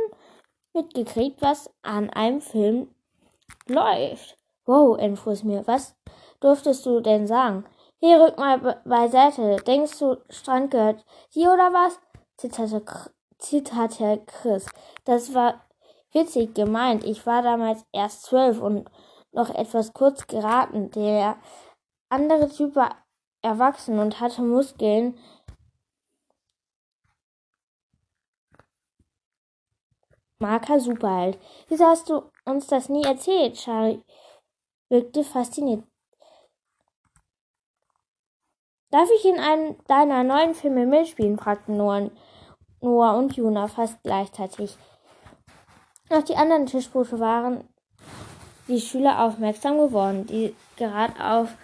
mitgekriegt, 0.73 1.41
was 1.41 1.69
an 1.81 2.11
einem 2.11 2.39
Film 2.39 2.93
läuft. 3.67 4.37
Wow, 4.65 4.97
entfuhr 4.99 5.35
mir. 5.43 5.65
Was 5.65 5.95
durftest 6.39 6.85
du 6.85 6.99
denn 7.01 7.25
sagen? 7.25 7.65
Hey, 7.99 8.15
rück 8.15 8.37
mal 8.37 8.81
beiseite. 8.85 9.57
Denkst 9.65 9.97
du, 9.99 10.17
Strand 10.29 10.71
gehört 10.71 11.03
dir 11.33 11.51
oder 11.51 11.73
was? 11.73 11.99
zitterte, 12.37 12.83
zitterte 13.37 14.21
Chris. 14.25 14.65
Das 15.05 15.33
war 15.33 15.61
witzig 16.11 16.53
gemeint. 16.53 17.03
Ich 17.03 17.25
war 17.25 17.41
damals 17.41 17.85
erst 17.91 18.23
zwölf 18.23 18.61
und 18.61 18.89
noch 19.31 19.49
etwas 19.49 19.93
kurz 19.93 20.27
geraten. 20.27 20.91
Der 20.91 21.37
andere 22.09 22.49
Typ 22.49 22.75
war 22.75 22.95
erwachsen 23.41 23.99
und 23.99 24.19
hatte 24.19 24.41
Muskeln. 24.41 25.17
Marker 30.39 30.79
Superheld. 30.79 31.37
Wieso 31.67 31.85
hast 31.85 32.09
du 32.09 32.23
uns 32.45 32.67
das 32.67 32.89
nie 32.89 33.03
erzählt? 33.03 33.55
Charlie 33.55 34.03
wirkte 34.89 35.23
fasziniert. 35.23 35.83
Darf 38.89 39.07
ich 39.15 39.25
in 39.25 39.39
einem 39.39 39.77
deiner 39.87 40.23
neuen 40.23 40.53
Filme 40.53 40.85
mitspielen? 40.85 41.37
fragten 41.37 41.77
Noah, 41.77 43.17
und 43.17 43.35
Juna 43.37 43.67
fast 43.67 44.03
gleichzeitig. 44.03 44.77
Auch 46.09 46.23
die 46.23 46.35
anderen 46.35 46.65
Tischboote 46.65 47.19
waren 47.19 47.69
die 48.67 48.81
Schüler 48.81 49.23
aufmerksam 49.23 49.77
geworden, 49.77 50.25
die 50.25 50.53
gerade 50.75 51.13
auf, 51.23 51.55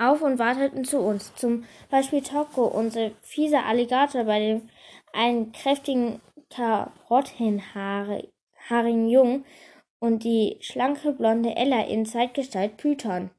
auf 0.00 0.22
und 0.22 0.38
warteten 0.38 0.84
zu 0.84 1.00
uns. 1.00 1.34
Zum 1.34 1.64
Beispiel 1.90 2.22
Toko, 2.22 2.66
unser 2.66 3.10
fieser 3.22 3.66
Alligator, 3.66 4.24
bei 4.24 4.40
dem 4.40 4.68
einen 5.12 5.52
kräftigen 5.52 6.20
Karottenhaarigen 6.50 9.08
Jungen 9.08 9.44
und 9.98 10.24
die 10.24 10.56
schlanke 10.60 11.12
blonde 11.12 11.54
Ella 11.54 11.86
in 11.86 12.06
Zeitgestalt 12.06 12.76
Python. 12.76 13.30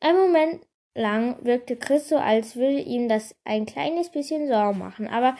Ein 0.00 0.16
Moment 0.16 0.66
lang 0.94 1.44
wirkte 1.44 1.76
Chris 1.76 2.08
so, 2.08 2.16
als 2.16 2.56
würde 2.56 2.80
ihm 2.80 3.08
das 3.08 3.34
ein 3.44 3.66
kleines 3.66 4.10
bisschen 4.10 4.48
Sorgen 4.48 4.78
machen, 4.78 5.06
aber 5.06 5.36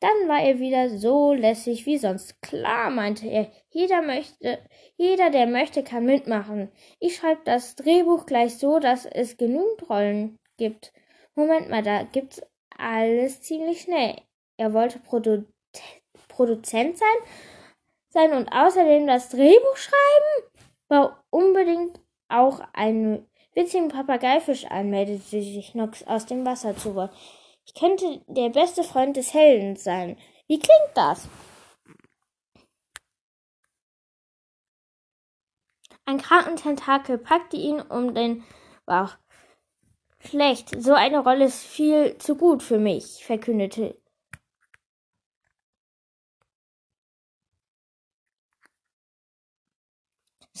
dann 0.00 0.28
war 0.28 0.40
er 0.40 0.58
wieder 0.58 0.90
so 0.90 1.32
lässig 1.32 1.86
wie 1.86 1.98
sonst. 1.98 2.42
Klar, 2.42 2.90
meinte 2.90 3.28
er, 3.28 3.50
jeder 3.70 4.02
möchte, 4.02 4.58
jeder, 4.96 5.30
der 5.30 5.46
möchte, 5.46 5.82
kann 5.84 6.04
mitmachen. 6.04 6.70
Ich 6.98 7.16
schreibe 7.16 7.40
das 7.44 7.76
Drehbuch 7.76 8.26
gleich 8.26 8.58
so, 8.58 8.78
dass 8.80 9.06
es 9.06 9.36
genügend 9.36 9.88
Rollen 9.88 10.38
gibt. 10.56 10.92
Moment 11.34 11.70
mal, 11.70 11.82
da 11.82 12.02
gibt's 12.02 12.42
alles 12.76 13.42
ziemlich 13.42 13.82
schnell. 13.82 14.16
Er 14.56 14.72
wollte 14.72 14.98
Produ 14.98 15.44
Produzent 16.28 16.96
sein, 16.96 17.08
sein 18.08 18.32
und 18.32 18.48
außerdem 18.48 19.06
das 19.06 19.28
Drehbuch 19.28 19.76
schreiben, 19.76 20.50
war 20.88 21.22
unbedingt 21.30 22.00
auch 22.28 22.60
einen 22.72 23.26
witzigen 23.54 23.88
Papageifisch 23.88 24.64
an, 24.66 24.90
meldete 24.90 25.22
sich 25.22 25.74
Nox 25.74 26.02
aus 26.06 26.26
dem 26.26 26.46
Wasser 26.46 26.76
zu 26.76 26.94
Wort. 26.94 27.14
Ich 27.66 27.74
könnte 27.74 28.22
der 28.26 28.48
beste 28.48 28.82
Freund 28.82 29.16
des 29.16 29.34
Helden 29.34 29.76
sein. 29.76 30.16
Wie 30.46 30.58
klingt 30.58 30.90
das? 30.94 31.28
Ein 36.04 36.18
kranken 36.18 36.56
Tentakel 36.56 37.18
packte 37.18 37.56
ihn 37.56 37.80
um 37.80 38.14
den 38.14 38.44
Bauch. 38.86 39.16
Schlecht, 40.20 40.70
so 40.82 40.92
eine 40.92 41.20
Rolle 41.20 41.46
ist 41.46 41.64
viel 41.64 42.18
zu 42.18 42.36
gut 42.36 42.62
für 42.62 42.78
mich, 42.78 43.24
verkündete 43.24 43.96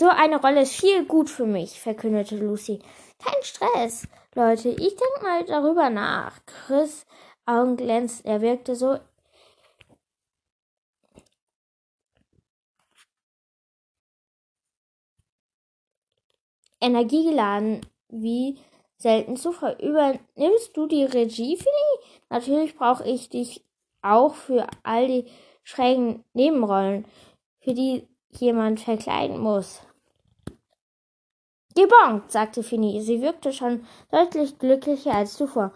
So 0.00 0.08
eine 0.08 0.40
Rolle 0.40 0.62
ist 0.62 0.80
viel 0.80 1.04
gut 1.04 1.28
für 1.28 1.44
mich, 1.44 1.78
verkündete 1.78 2.36
Lucy. 2.38 2.78
Kein 3.22 3.42
Stress, 3.42 4.08
Leute, 4.34 4.70
ich 4.70 4.96
denke 4.96 5.20
mal 5.22 5.44
darüber 5.44 5.90
nach. 5.90 6.38
Chris 6.46 7.04
Augen 7.44 7.76
glänzten, 7.76 8.30
er 8.30 8.40
wirkte 8.40 8.76
so 8.76 8.98
energiegeladen 16.80 17.86
wie 18.08 18.58
selten 18.96 19.36
zuvor. 19.36 19.76
Übernimmst 19.80 20.76
du 20.76 20.86
die 20.86 21.04
Regie, 21.04 21.56
Finny? 21.56 22.06
Natürlich 22.28 22.76
brauche 22.76 23.04
ich 23.04 23.28
dich 23.28 23.64
auch 24.02 24.34
für 24.34 24.66
all 24.82 25.06
die 25.06 25.30
schrägen 25.62 26.24
Nebenrollen, 26.32 27.06
für 27.60 27.74
die 27.74 28.08
jemand 28.30 28.80
verkleiden 28.80 29.38
muss. 29.38 29.82
Gebongt, 31.74 32.30
sagte 32.30 32.62
Finny. 32.62 33.00
Sie 33.00 33.22
wirkte 33.22 33.52
schon 33.52 33.86
deutlich 34.10 34.58
glücklicher 34.58 35.14
als 35.14 35.34
zuvor. 35.36 35.72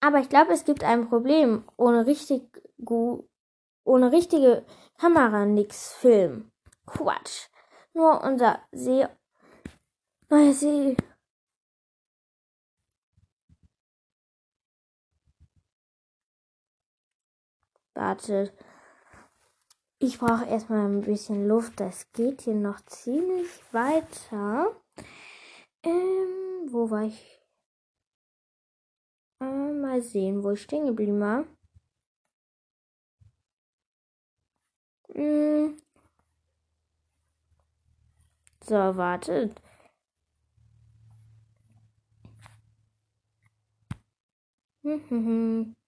Aber 0.00 0.18
ich 0.18 0.28
glaube, 0.28 0.52
es 0.52 0.64
gibt 0.64 0.84
ein 0.84 1.08
Problem. 1.08 1.64
Ohne 1.76 2.06
richtig 2.06 2.42
ohne 3.84 4.12
richtige 4.12 4.64
Kamera 4.98 5.44
nix 5.44 5.92
Film. 5.94 6.50
Quatsch. 6.86 7.48
Nur 7.98 8.22
unser 8.22 8.60
See 8.70 9.08
neue 10.30 10.54
See 10.54 10.96
Wartet. 17.94 18.54
Ich 19.98 20.20
brauche 20.20 20.46
erstmal 20.46 20.86
ein 20.86 21.00
bisschen 21.00 21.48
Luft. 21.48 21.80
Das 21.80 22.12
geht 22.12 22.42
hier 22.42 22.54
noch 22.54 22.80
ziemlich 22.82 23.50
weiter. 23.74 24.80
Ähm, 25.82 26.68
wo 26.70 26.88
war 26.92 27.02
ich? 27.02 27.42
Äh, 29.40 29.72
mal 29.72 30.00
sehen, 30.02 30.44
wo 30.44 30.52
ich 30.52 30.62
stehen 30.62 30.86
geblieben 30.86 31.18
war. 31.18 31.46
Hm. 35.12 35.76
So, 38.68 38.96
wartet. 38.98 39.62
Hm. 44.82 45.74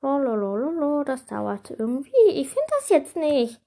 Lololololo, 0.00 1.04
das 1.04 1.26
dauert 1.26 1.70
irgendwie. 1.70 2.30
Ich 2.30 2.48
finde 2.48 2.66
das 2.70 2.88
jetzt 2.88 3.16
nicht. 3.16 3.60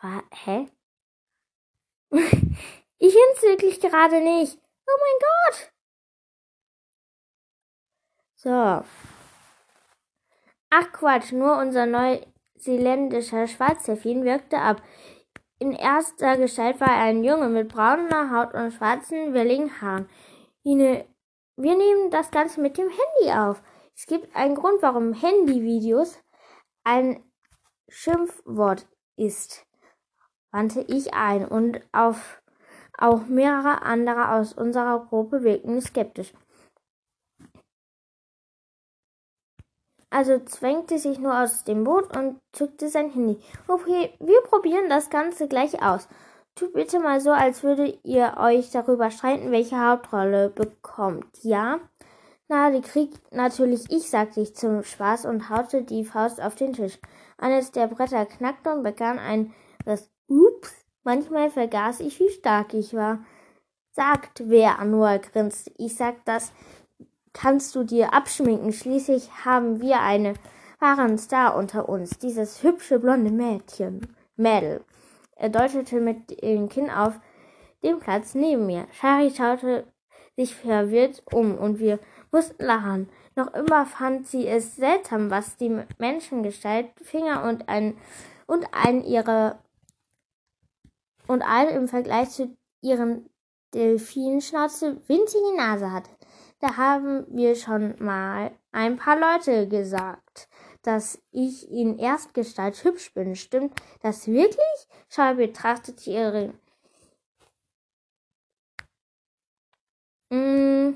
Hä? 0.00 0.68
ich 2.12 3.12
finde 3.12 3.42
wirklich 3.42 3.80
gerade 3.80 4.20
nicht. 4.20 4.56
Oh 4.86 4.98
mein 5.00 5.18
Gott. 5.20 5.72
So. 8.36 8.84
Ach 10.70 10.92
Quatsch, 10.92 11.32
nur 11.32 11.58
unser 11.58 11.86
neuseeländischer 12.62 13.46
Schwarzdelfin 13.46 14.24
wirkte 14.24 14.58
ab. 14.58 14.82
In 15.58 15.72
erster 15.72 16.36
Gestalt 16.36 16.80
war 16.80 16.88
er 16.88 17.04
ein 17.04 17.24
Junge 17.24 17.48
mit 17.48 17.68
brauner 17.68 18.30
Haut 18.30 18.54
und 18.54 18.72
schwarzen, 18.72 19.32
welligen 19.32 19.80
Haaren. 19.80 20.08
Wir 20.64 21.06
nehmen 21.56 22.10
das 22.10 22.30
Ganze 22.30 22.60
mit 22.60 22.78
dem 22.78 22.88
Handy 22.88 23.32
auf. 23.38 23.62
Es 23.94 24.06
gibt 24.06 24.34
einen 24.34 24.54
Grund, 24.54 24.82
warum 24.82 25.12
Handyvideos 25.12 26.18
ein 26.84 27.22
Schimpfwort 27.88 28.88
ist, 29.16 29.66
wandte 30.50 30.80
ich 30.88 31.14
ein 31.14 31.46
und 31.46 31.80
auf 31.92 32.42
auch 32.98 33.26
mehrere 33.26 33.82
andere 33.82 34.32
aus 34.32 34.52
unserer 34.52 35.06
Gruppe 35.06 35.42
wirkten 35.42 35.80
skeptisch. 35.80 36.32
Also 40.12 40.38
zwängte 40.40 40.98
sich 40.98 41.18
nur 41.18 41.42
aus 41.42 41.64
dem 41.64 41.84
Boot 41.84 42.14
und 42.14 42.38
zückte 42.52 42.90
sein 42.90 43.10
Handy. 43.10 43.38
Okay, 43.66 44.12
wir 44.20 44.42
probieren 44.42 44.90
das 44.90 45.08
Ganze 45.08 45.48
gleich 45.48 45.82
aus. 45.82 46.06
Tut 46.54 46.74
bitte 46.74 47.00
mal 47.00 47.18
so, 47.18 47.30
als 47.30 47.62
würdet 47.62 47.98
ihr 48.04 48.34
euch 48.38 48.70
darüber 48.70 49.10
streiten, 49.10 49.50
welche 49.52 49.80
Hauptrolle 49.80 50.50
bekommt. 50.50 51.42
Ja? 51.42 51.80
Na, 52.46 52.70
die 52.70 52.82
kriegt 52.82 53.32
natürlich 53.32 53.90
ich, 53.90 54.10
sagte 54.10 54.42
ich 54.42 54.54
zum 54.54 54.82
Spaß 54.82 55.24
und 55.24 55.48
haute 55.48 55.82
die 55.82 56.04
Faust 56.04 56.42
auf 56.42 56.56
den 56.56 56.74
Tisch. 56.74 56.98
Eines 57.38 57.72
der 57.72 57.86
Bretter 57.86 58.26
knackte 58.26 58.70
und 58.70 58.82
begann 58.82 59.18
ein 59.18 59.54
das 59.86 60.10
Ups. 60.28 60.74
Manchmal 61.04 61.48
vergaß 61.48 62.00
ich, 62.00 62.20
wie 62.20 62.28
stark 62.28 62.74
ich 62.74 62.92
war. 62.92 63.24
Sagt 63.92 64.42
wer, 64.44 64.84
Noah 64.84 65.18
grinste. 65.18 65.72
Ich 65.78 65.96
sag, 65.96 66.22
das 66.26 66.52
kannst 67.32 67.74
du 67.74 67.84
dir 67.84 68.12
abschminken. 68.12 68.72
Schließlich 68.72 69.30
haben 69.44 69.80
wir 69.80 70.00
einen 70.00 70.38
wahren 70.78 71.18
Star 71.18 71.56
unter 71.56 71.88
uns. 71.88 72.18
Dieses 72.18 72.62
hübsche 72.62 72.98
blonde 72.98 73.30
Mädchen. 73.30 74.14
Mädel. 74.36 74.84
Er 75.36 75.48
deutete 75.48 76.00
mit 76.00 76.42
dem 76.42 76.68
Kinn 76.68 76.90
auf 76.90 77.18
den 77.82 77.98
Platz 77.98 78.34
neben 78.34 78.66
mir. 78.66 78.86
Shari 78.92 79.30
schaute 79.30 79.86
sich 80.36 80.54
verwirrt 80.54 81.22
um 81.32 81.58
und 81.58 81.78
wir 81.78 81.98
mussten 82.30 82.64
lachen. 82.64 83.08
Noch 83.34 83.52
immer 83.54 83.86
fand 83.86 84.26
sie 84.26 84.46
es 84.46 84.76
seltsam, 84.76 85.30
was 85.30 85.56
die 85.56 85.82
Menschengestalt, 85.98 86.90
Finger 87.02 87.44
und 87.44 87.68
ein 87.68 87.96
und 88.46 88.66
ein 88.72 89.02
ihre 89.02 89.58
und 91.26 91.42
ein 91.42 91.68
im 91.68 91.88
Vergleich 91.88 92.30
zu 92.30 92.56
ihren 92.82 93.28
Delfinschnauze 93.74 95.00
winzige 95.06 95.56
Nase 95.56 95.92
hatte. 95.92 96.10
Da 96.62 96.76
haben 96.76 97.26
wir 97.28 97.56
schon 97.56 97.96
mal 97.98 98.52
ein 98.70 98.96
paar 98.96 99.18
Leute 99.18 99.68
gesagt 99.68 100.48
dass 100.82 101.22
ich 101.30 101.70
in 101.70 101.98
Erstgestalt 101.98 102.82
hübsch 102.84 103.14
bin. 103.14 103.36
Stimmt 103.36 103.80
das 104.02 104.26
wirklich? 104.26 104.88
Schau 105.08 105.34
betrachtet 105.34 106.06
ihre. 106.06 106.54
Mm. 110.30 110.94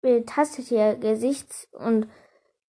Betastete 0.00 0.74
ihr 0.74 0.96
Gesicht 0.96 1.68
und 1.72 2.08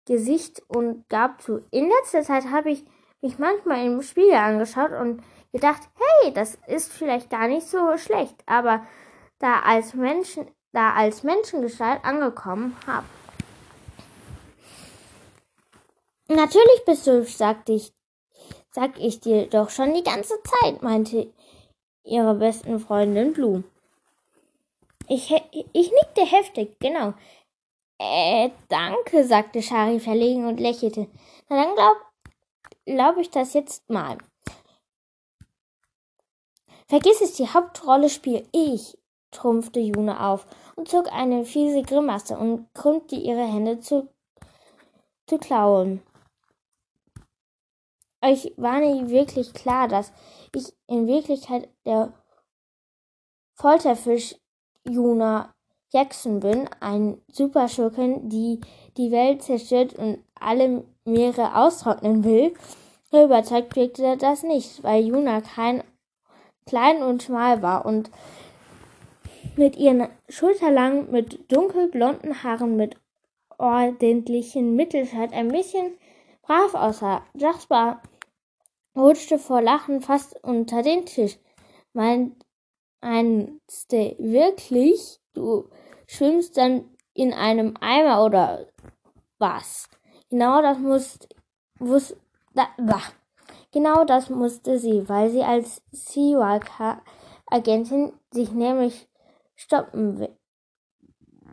Gesicht 0.05 0.61
und 0.69 1.07
gab 1.09 1.41
zu. 1.41 1.65
In 1.71 1.89
letzter 1.89 2.23
Zeit 2.23 2.45
habe 2.45 2.71
ich 2.71 2.85
mich 3.21 3.37
manchmal 3.37 3.85
im 3.85 4.01
Spiegel 4.01 4.35
angeschaut 4.35 4.91
und 4.91 5.21
gedacht, 5.51 5.81
hey, 5.95 6.33
das 6.33 6.57
ist 6.67 6.91
vielleicht 6.91 7.29
gar 7.29 7.47
nicht 7.47 7.67
so 7.67 7.97
schlecht, 7.97 8.35
aber 8.45 8.85
da 9.39 9.61
als 9.61 9.93
Menschen 9.93 10.47
da 10.73 10.93
als 10.93 11.23
Menschengestalt 11.23 12.03
angekommen 12.03 12.75
habe. 12.85 13.05
Natürlich 16.27 16.85
bist 16.85 17.07
du, 17.07 17.23
sagte 17.23 17.73
ich, 17.73 17.93
sag 18.71 18.99
ich 18.99 19.19
dir 19.21 19.47
doch 19.47 19.69
schon 19.69 19.93
die 19.93 20.03
ganze 20.03 20.35
Zeit, 20.43 20.83
meinte 20.83 21.33
ihre 22.03 22.35
besten 22.35 22.79
Freundin 22.79 23.33
Blue. 23.33 23.63
Ich, 25.07 25.31
ich 25.31 25.91
nickte 25.91 26.25
heftig, 26.25 26.77
genau. 26.79 27.13
Äh, 27.97 28.51
danke, 28.67 29.23
sagte 29.23 29.63
Shari 29.63 29.99
verlegen 29.99 30.47
und 30.47 30.59
lächelte. 30.59 31.07
Na 31.49 31.63
dann 31.63 31.75
glaub, 31.75 31.97
glaub 32.85 33.17
ich 33.17 33.31
das 33.31 33.53
jetzt 33.53 33.89
mal. 33.89 34.17
Vergiss 36.87 37.21
es, 37.21 37.33
die 37.33 37.47
Hauptrolle 37.47 38.09
spiele 38.09 38.43
ich 38.51 38.97
trumpfte 39.31 39.79
Juna 39.79 40.31
auf 40.31 40.47
und 40.75 40.87
zog 40.87 41.11
eine 41.11 41.45
fiese 41.45 41.83
Grimasse 41.83 42.37
und 42.37 42.73
krümmte 42.73 43.15
ihre 43.15 43.45
Hände 43.45 43.79
zu, 43.79 44.09
zu 45.27 45.37
klauen. 45.37 46.01
Euch 48.21 48.53
war 48.57 48.79
nie 48.79 49.09
wirklich 49.09 49.53
klar, 49.53 49.87
dass 49.87 50.11
ich 50.55 50.73
in 50.87 51.07
Wirklichkeit 51.07 51.69
der 51.85 52.13
Folterfisch 53.53 54.35
Juna 54.87 55.53
Jackson 55.91 56.39
bin, 56.39 56.69
ein 56.79 57.21
Superschurken, 57.31 58.29
die 58.29 58.59
die 58.97 59.11
Welt 59.11 59.43
zerstört 59.43 59.93
und 59.93 60.23
alle 60.35 60.83
Meere 61.05 61.55
austrocknen 61.55 62.23
will. 62.23 62.53
Überzeugt 63.11 63.75
wirkte 63.75 64.17
das 64.17 64.43
nicht, 64.43 64.83
weil 64.83 65.05
Juna 65.05 65.41
kein 65.41 65.83
klein 66.67 67.01
und 67.01 67.23
schmal 67.23 67.61
war 67.61 67.85
und 67.85 68.11
mit 69.55 69.75
ihren 69.75 70.07
schulterlangen, 70.29 71.11
mit 71.11 71.51
dunkelblonden 71.51 72.43
Haaren 72.43 72.75
mit 72.75 72.95
ordentlichen 73.57 74.75
Mittelschalt 74.75 75.33
ein 75.33 75.47
bisschen 75.47 75.97
brav 76.43 76.75
aussah. 76.75 77.23
Jasper 77.33 78.01
rutschte 78.95 79.39
vor 79.39 79.61
Lachen 79.61 80.01
fast 80.01 80.43
unter 80.43 80.81
den 80.83 81.05
Tisch. 81.05 81.37
Meinst 81.93 82.35
du 83.91 84.15
wirklich, 84.19 85.19
du 85.33 85.69
schwimmst 86.07 86.57
dann 86.57 86.85
in 87.13 87.33
einem 87.33 87.75
Eimer 87.79 88.23
oder 88.23 88.67
was? 89.39 89.89
Genau 90.29 90.61
das 90.61 90.77
muss, 90.77 91.19
muss 91.79 92.15
da, 92.53 92.67
bah. 92.77 93.01
Genau 93.77 94.03
das 94.05 94.31
musste 94.31 94.79
sie, 94.79 95.07
weil 95.07 95.29
sie 95.29 95.43
als 95.43 95.83
Seawalker-Agentin 95.91 98.11
sich 98.31 98.51
nämlich 98.51 99.07
stoppen. 99.55 100.27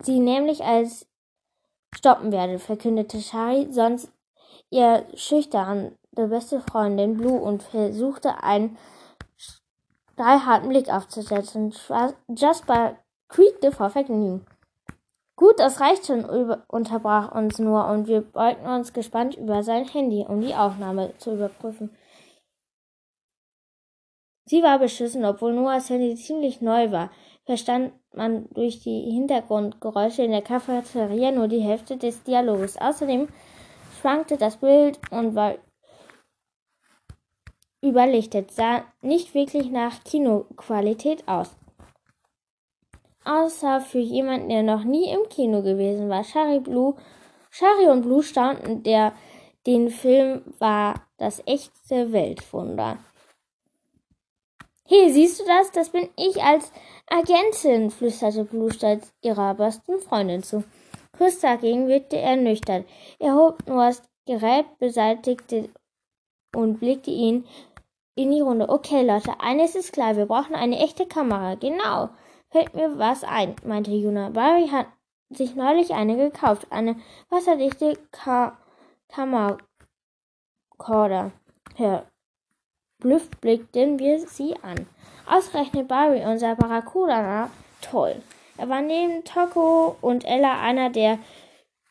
Sie 0.00 0.20
nämlich 0.20 0.64
als 0.64 1.06
stoppen 1.94 2.32
werde, 2.32 2.58
verkündete 2.58 3.20
Shari, 3.20 3.70
sonst 3.70 4.10
ihr 4.70 5.04
schüchtern 5.14 5.98
beste 6.12 6.60
Freundin 6.60 7.18
Blue 7.18 7.38
und 7.38 7.62
versuchte 7.62 8.42
einen 8.42 8.78
stahlharten 9.36 10.70
Blick 10.70 10.88
aufzusetzen. 10.88 11.74
Jasper 12.28 12.96
quiekte 13.28 13.70
vor 13.70 13.90
Vergnügen. 13.90 14.46
Gut, 15.36 15.58
das 15.58 15.80
reicht 15.80 16.06
schon, 16.06 16.24
unterbrach 16.68 17.34
uns 17.34 17.58
nur 17.58 17.86
und 17.88 18.06
wir 18.06 18.22
beugten 18.22 18.66
uns 18.66 18.94
gespannt 18.94 19.36
über 19.36 19.62
sein 19.62 19.84
Handy, 19.84 20.24
um 20.26 20.40
die 20.40 20.54
Aufnahme 20.54 21.12
zu 21.18 21.34
überprüfen. 21.34 21.90
Sie 24.46 24.62
war 24.62 24.78
beschissen, 24.78 25.24
obwohl 25.24 25.54
Noahs 25.54 25.88
Handy 25.88 26.14
ziemlich 26.16 26.60
neu 26.60 26.90
war, 26.90 27.10
verstand 27.44 27.92
man 28.12 28.48
durch 28.52 28.80
die 28.80 29.10
Hintergrundgeräusche 29.10 30.22
in 30.22 30.30
der 30.30 30.42
Cafeteria 30.42 31.30
nur 31.30 31.48
die 31.48 31.60
Hälfte 31.60 31.96
des 31.96 32.22
Dialoges. 32.22 32.76
Außerdem 32.76 33.28
schwankte 34.00 34.36
das 34.36 34.58
Bild 34.58 35.00
und 35.10 35.34
war 35.34 35.56
überlichtet, 37.82 38.50
sah 38.50 38.84
nicht 39.02 39.34
wirklich 39.34 39.70
nach 39.70 40.04
Kinoqualität 40.04 41.26
aus. 41.28 41.54
Außer 43.24 43.80
für 43.80 43.98
jemanden, 43.98 44.50
der 44.50 44.62
noch 44.62 44.84
nie 44.84 45.10
im 45.10 45.28
Kino 45.30 45.62
gewesen 45.62 46.10
war. 46.10 46.24
Shari 46.24 46.60
Blue, 46.60 46.94
Shari 47.50 47.88
und 47.88 48.02
Blue 48.02 48.22
staunten, 48.22 48.82
der 48.82 49.14
den 49.66 49.88
Film 49.88 50.42
war 50.58 51.06
das 51.16 51.42
echte 51.46 52.12
Weltwunder. 52.12 52.98
Hey, 54.86 55.10
siehst 55.10 55.40
du 55.40 55.44
das? 55.46 55.72
Das 55.72 55.88
bin 55.88 56.10
ich 56.16 56.42
als 56.42 56.70
Agentin, 57.08 57.90
flüsterte 57.90 58.44
Blue 58.44 58.70
stolz 58.70 59.14
ihrer 59.22 59.54
besten 59.54 59.98
Freundin 59.98 60.42
zu. 60.42 60.62
Kurz 61.16 61.40
dagegen 61.40 61.88
wirkte 61.88 62.18
er 62.18 62.36
nüchtern. 62.36 62.84
Er 63.18 63.34
hob 63.34 63.66
nur 63.66 63.86
das 63.86 64.02
Gerät, 64.26 64.66
beseitigte 64.78 65.70
und 66.54 66.80
blickte 66.80 67.10
ihn 67.10 67.46
in 68.14 68.30
die 68.30 68.42
Runde. 68.42 68.68
Okay, 68.68 69.02
Leute, 69.02 69.40
eines 69.40 69.74
ist 69.74 69.94
klar, 69.94 70.16
wir 70.16 70.26
brauchen 70.26 70.54
eine 70.54 70.78
echte 70.78 71.06
Kamera. 71.06 71.54
Genau. 71.54 72.10
Fällt 72.50 72.74
mir 72.74 72.98
was 72.98 73.24
ein, 73.24 73.56
meinte 73.64 73.90
Juna. 73.90 74.28
Barry 74.30 74.68
hat 74.68 74.88
sich 75.30 75.54
neulich 75.54 75.94
eine 75.94 76.16
gekauft. 76.16 76.66
Eine 76.70 76.96
wasserdichte 77.30 77.94
Ka 78.12 78.58
Kammerkorder. 79.08 81.32
Verblüfft 83.00 83.40
blickten 83.40 83.98
wir 83.98 84.18
sie 84.20 84.54
an. 84.62 84.86
Ausgerechnet 85.26 85.88
Barry, 85.88 86.24
unser 86.24 86.54
Barracuda, 86.54 87.50
toll. 87.80 88.22
Er 88.56 88.68
war 88.68 88.82
neben 88.82 89.24
Toko 89.24 89.96
und 90.00 90.24
Ella 90.24 90.60
einer 90.60 90.90
der 90.90 91.18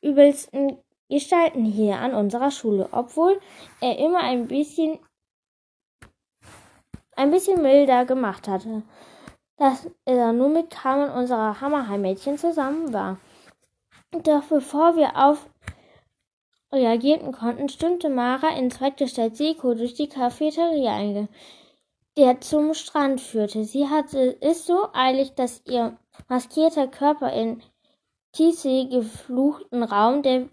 übelsten 0.02 0.78
Gestalten 1.10 1.66
hier 1.66 1.98
an 1.98 2.14
unserer 2.14 2.52
Schule, 2.52 2.90
obwohl 2.92 3.40
er 3.82 4.00
immer 4.00 4.20
ein 4.20 4.48
bisschen 4.48 5.00
ein 7.16 7.32
bisschen 7.32 7.62
milder 7.62 8.06
gemacht 8.06 8.48
hatte, 8.48 8.82
dass 9.58 9.88
er 10.06 10.34
nur 10.34 10.50
mit 10.50 10.72
Carmen 10.72 11.12
unserer 11.12 11.62
Hammerheim-Mädchen 11.62 12.38
zusammen 12.38 12.92
war. 12.92 13.18
Doch 14.12 14.44
bevor 14.44 14.96
wir 14.96 15.16
auf 15.16 15.48
reagierten 16.74 17.32
konnten, 17.32 17.70
stürmte 17.70 18.10
Mara 18.10 18.50
in 18.58 18.72
Zweitgestalt 18.72 19.38
Seko 19.38 19.76
durch 19.76 19.94
die 19.94 20.10
Cafeteria 20.10 20.96
eingegangen, 20.96 21.30
der 22.18 22.42
zum 22.42 22.74
Strand 22.74 23.22
führte. 23.22 23.64
Sie 23.64 23.88
hatte 23.88 24.38
es 24.42 24.66
so 24.66 24.88
eilig, 24.94 25.34
dass 25.36 25.62
ihr 25.66 25.98
maskierter 26.28 26.88
Körper 26.88 27.32
in 27.32 27.62
Tissy 28.34 28.90
gefluchten 28.92 29.84
Raum, 29.84 30.24
der 30.24 30.50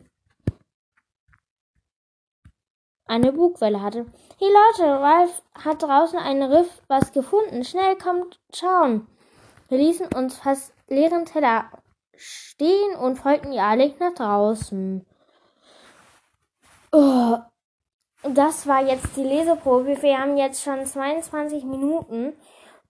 eine 3.06 3.32
Bugwelle 3.32 3.82
hatte. 3.82 4.06
Hey 4.38 4.48
Leute, 4.48 5.00
Ralph 5.00 5.42
hat 5.54 5.82
draußen 5.82 6.18
einen 6.18 6.44
Riff 6.52 6.82
was 6.86 7.12
gefunden. 7.12 7.64
Schnell 7.64 7.96
kommt 7.96 8.38
schauen. 8.54 9.08
Wir 9.68 9.78
ließen 9.78 10.08
uns 10.14 10.36
fast 10.36 10.72
leeren 10.88 11.24
Teller 11.24 11.70
stehen 12.14 12.96
und 12.96 13.16
folgten 13.16 13.52
ihr 13.52 13.64
alle 13.64 13.94
nach 13.98 14.14
draußen. 14.14 15.06
Oh, 16.92 17.38
das 18.22 18.66
war 18.66 18.84
jetzt 18.84 19.16
die 19.16 19.22
Leseprobe. 19.22 20.02
Wir 20.02 20.18
haben 20.18 20.36
jetzt 20.36 20.62
schon 20.62 20.84
22 20.84 21.64
Minuten. 21.64 22.32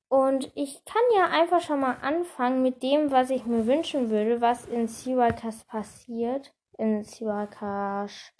Und 0.09 0.51
ich 0.57 0.85
kann 0.85 1.03
ja 1.17 1.27
einfach 1.27 1.61
schon 1.61 1.81
mal 1.81 1.97
anfangen 2.03 2.63
mit 2.63 2.83
dem, 2.83 3.13
was 3.13 3.31
ich 3.31 3.47
mir 3.47 3.67
wünschen 3.67 4.11
würde, 4.11 4.41
was 4.41 4.65
in 4.67 4.89
Siwakas 4.89 5.65
passiert. 5.65 6.53
In 6.79 7.05
Siwakas 7.05 8.33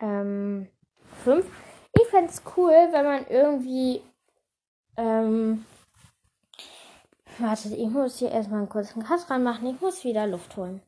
ähm, 0.00 0.68
5. 1.22 1.46
Ich 1.94 2.08
fände 2.08 2.32
cool, 2.56 2.88
wenn 2.90 3.04
man 3.04 3.26
irgendwie. 3.28 4.02
Ähm, 4.96 5.64
wartet, 7.38 7.72
ich 7.72 7.88
muss 7.88 8.18
hier 8.18 8.30
erstmal 8.30 8.60
einen 8.60 8.68
kurzen 8.68 9.02
Cut 9.02 9.30
reinmachen. 9.30 9.68
Ich 9.68 9.80
muss 9.80 10.04
wieder 10.04 10.26
Luft 10.26 10.56
holen. 10.56 10.82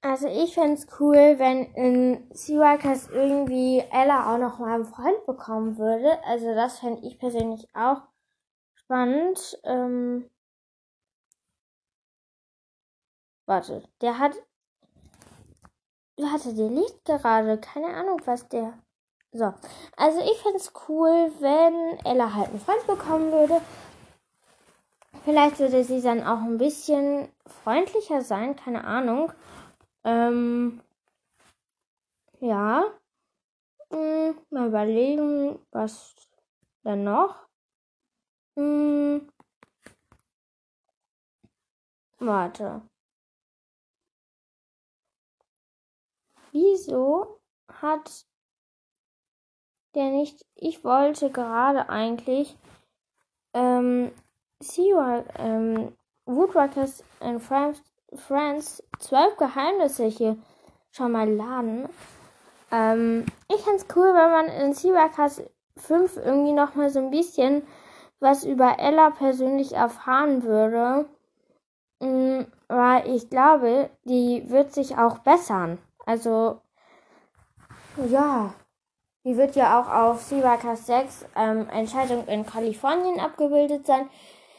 Also 0.00 0.28
ich 0.28 0.54
fände 0.54 0.74
es 0.74 0.86
cool, 1.00 1.38
wenn 1.38 1.74
in 1.74 2.30
Seawalkers 2.32 3.08
irgendwie 3.08 3.80
Ella 3.90 4.32
auch 4.32 4.38
noch 4.38 4.60
mal 4.60 4.76
einen 4.76 4.84
Freund 4.84 5.26
bekommen 5.26 5.76
würde. 5.76 6.22
Also 6.24 6.54
das 6.54 6.78
fände 6.78 7.04
ich 7.06 7.18
persönlich 7.18 7.68
auch 7.74 8.02
spannend. 8.74 9.58
Ähm, 9.64 10.30
warte, 13.46 13.82
der 14.00 14.18
hat... 14.18 14.36
Warte, 16.16 16.54
der 16.54 16.68
liegt 16.68 17.04
gerade. 17.04 17.58
Keine 17.58 17.88
Ahnung, 17.88 18.20
was 18.24 18.48
der... 18.48 18.78
So, 19.32 19.52
also 19.96 20.20
ich 20.20 20.40
fände 20.40 20.58
es 20.58 20.72
cool, 20.88 21.32
wenn 21.40 21.98
Ella 22.04 22.34
halt 22.34 22.48
einen 22.48 22.60
Freund 22.60 22.86
bekommen 22.86 23.30
würde. 23.30 23.60
Vielleicht 25.24 25.58
würde 25.58 25.84
sie 25.84 26.00
dann 26.00 26.26
auch 26.26 26.40
ein 26.40 26.56
bisschen 26.56 27.28
freundlicher 27.46 28.22
sein, 28.22 28.56
keine 28.56 28.84
Ahnung. 28.84 29.32
Ähm, 30.04 30.80
ja. 32.40 32.84
Hm, 33.90 34.38
mal 34.50 34.68
überlegen, 34.68 35.58
was 35.70 36.14
dann 36.82 37.04
noch. 37.04 37.48
Hm. 38.56 39.30
Warte. 42.18 42.82
Wieso 46.52 47.40
hat 47.68 48.26
der 49.94 50.10
nicht. 50.10 50.44
Ich 50.54 50.84
wollte 50.84 51.30
gerade 51.30 51.88
eigentlich 51.88 52.56
ähm, 53.54 54.12
Sea 54.60 55.24
ähm, 55.36 55.96
Woodwalkers 56.26 57.04
and 57.20 57.42
Friends, 57.42 57.82
Friends 58.14 58.82
12 59.00 59.36
Geheimnisse 59.36 60.06
hier 60.06 60.36
schon 60.90 61.12
mal 61.12 61.30
laden. 61.30 61.88
Ähm, 62.70 63.26
ich 63.48 63.62
fände 63.62 63.78
es 63.78 63.96
cool, 63.96 64.12
wenn 64.14 64.30
man 64.30 64.46
in 64.46 64.72
Seawalkers 64.72 65.42
5 65.76 66.16
irgendwie 66.16 66.52
noch 66.52 66.74
mal 66.74 66.90
so 66.90 66.98
ein 66.98 67.10
bisschen 67.10 67.62
was 68.20 68.44
über 68.44 68.78
Ella 68.78 69.10
persönlich 69.10 69.72
erfahren 69.72 70.42
würde. 70.42 71.06
Mhm, 72.00 72.46
weil 72.68 73.08
ich 73.08 73.30
glaube, 73.30 73.90
die 74.04 74.48
wird 74.50 74.72
sich 74.72 74.96
auch 74.96 75.18
bessern. 75.18 75.78
Also, 76.06 76.60
ja, 78.08 78.54
die 79.24 79.36
wird 79.36 79.56
ja 79.56 79.80
auch 79.80 79.90
auf 79.90 80.22
Seawalkers 80.22 80.86
6 80.86 81.26
ähm, 81.36 81.68
Entscheidung 81.70 82.26
in 82.28 82.46
Kalifornien 82.46 83.20
abgebildet 83.20 83.86
sein. 83.86 84.08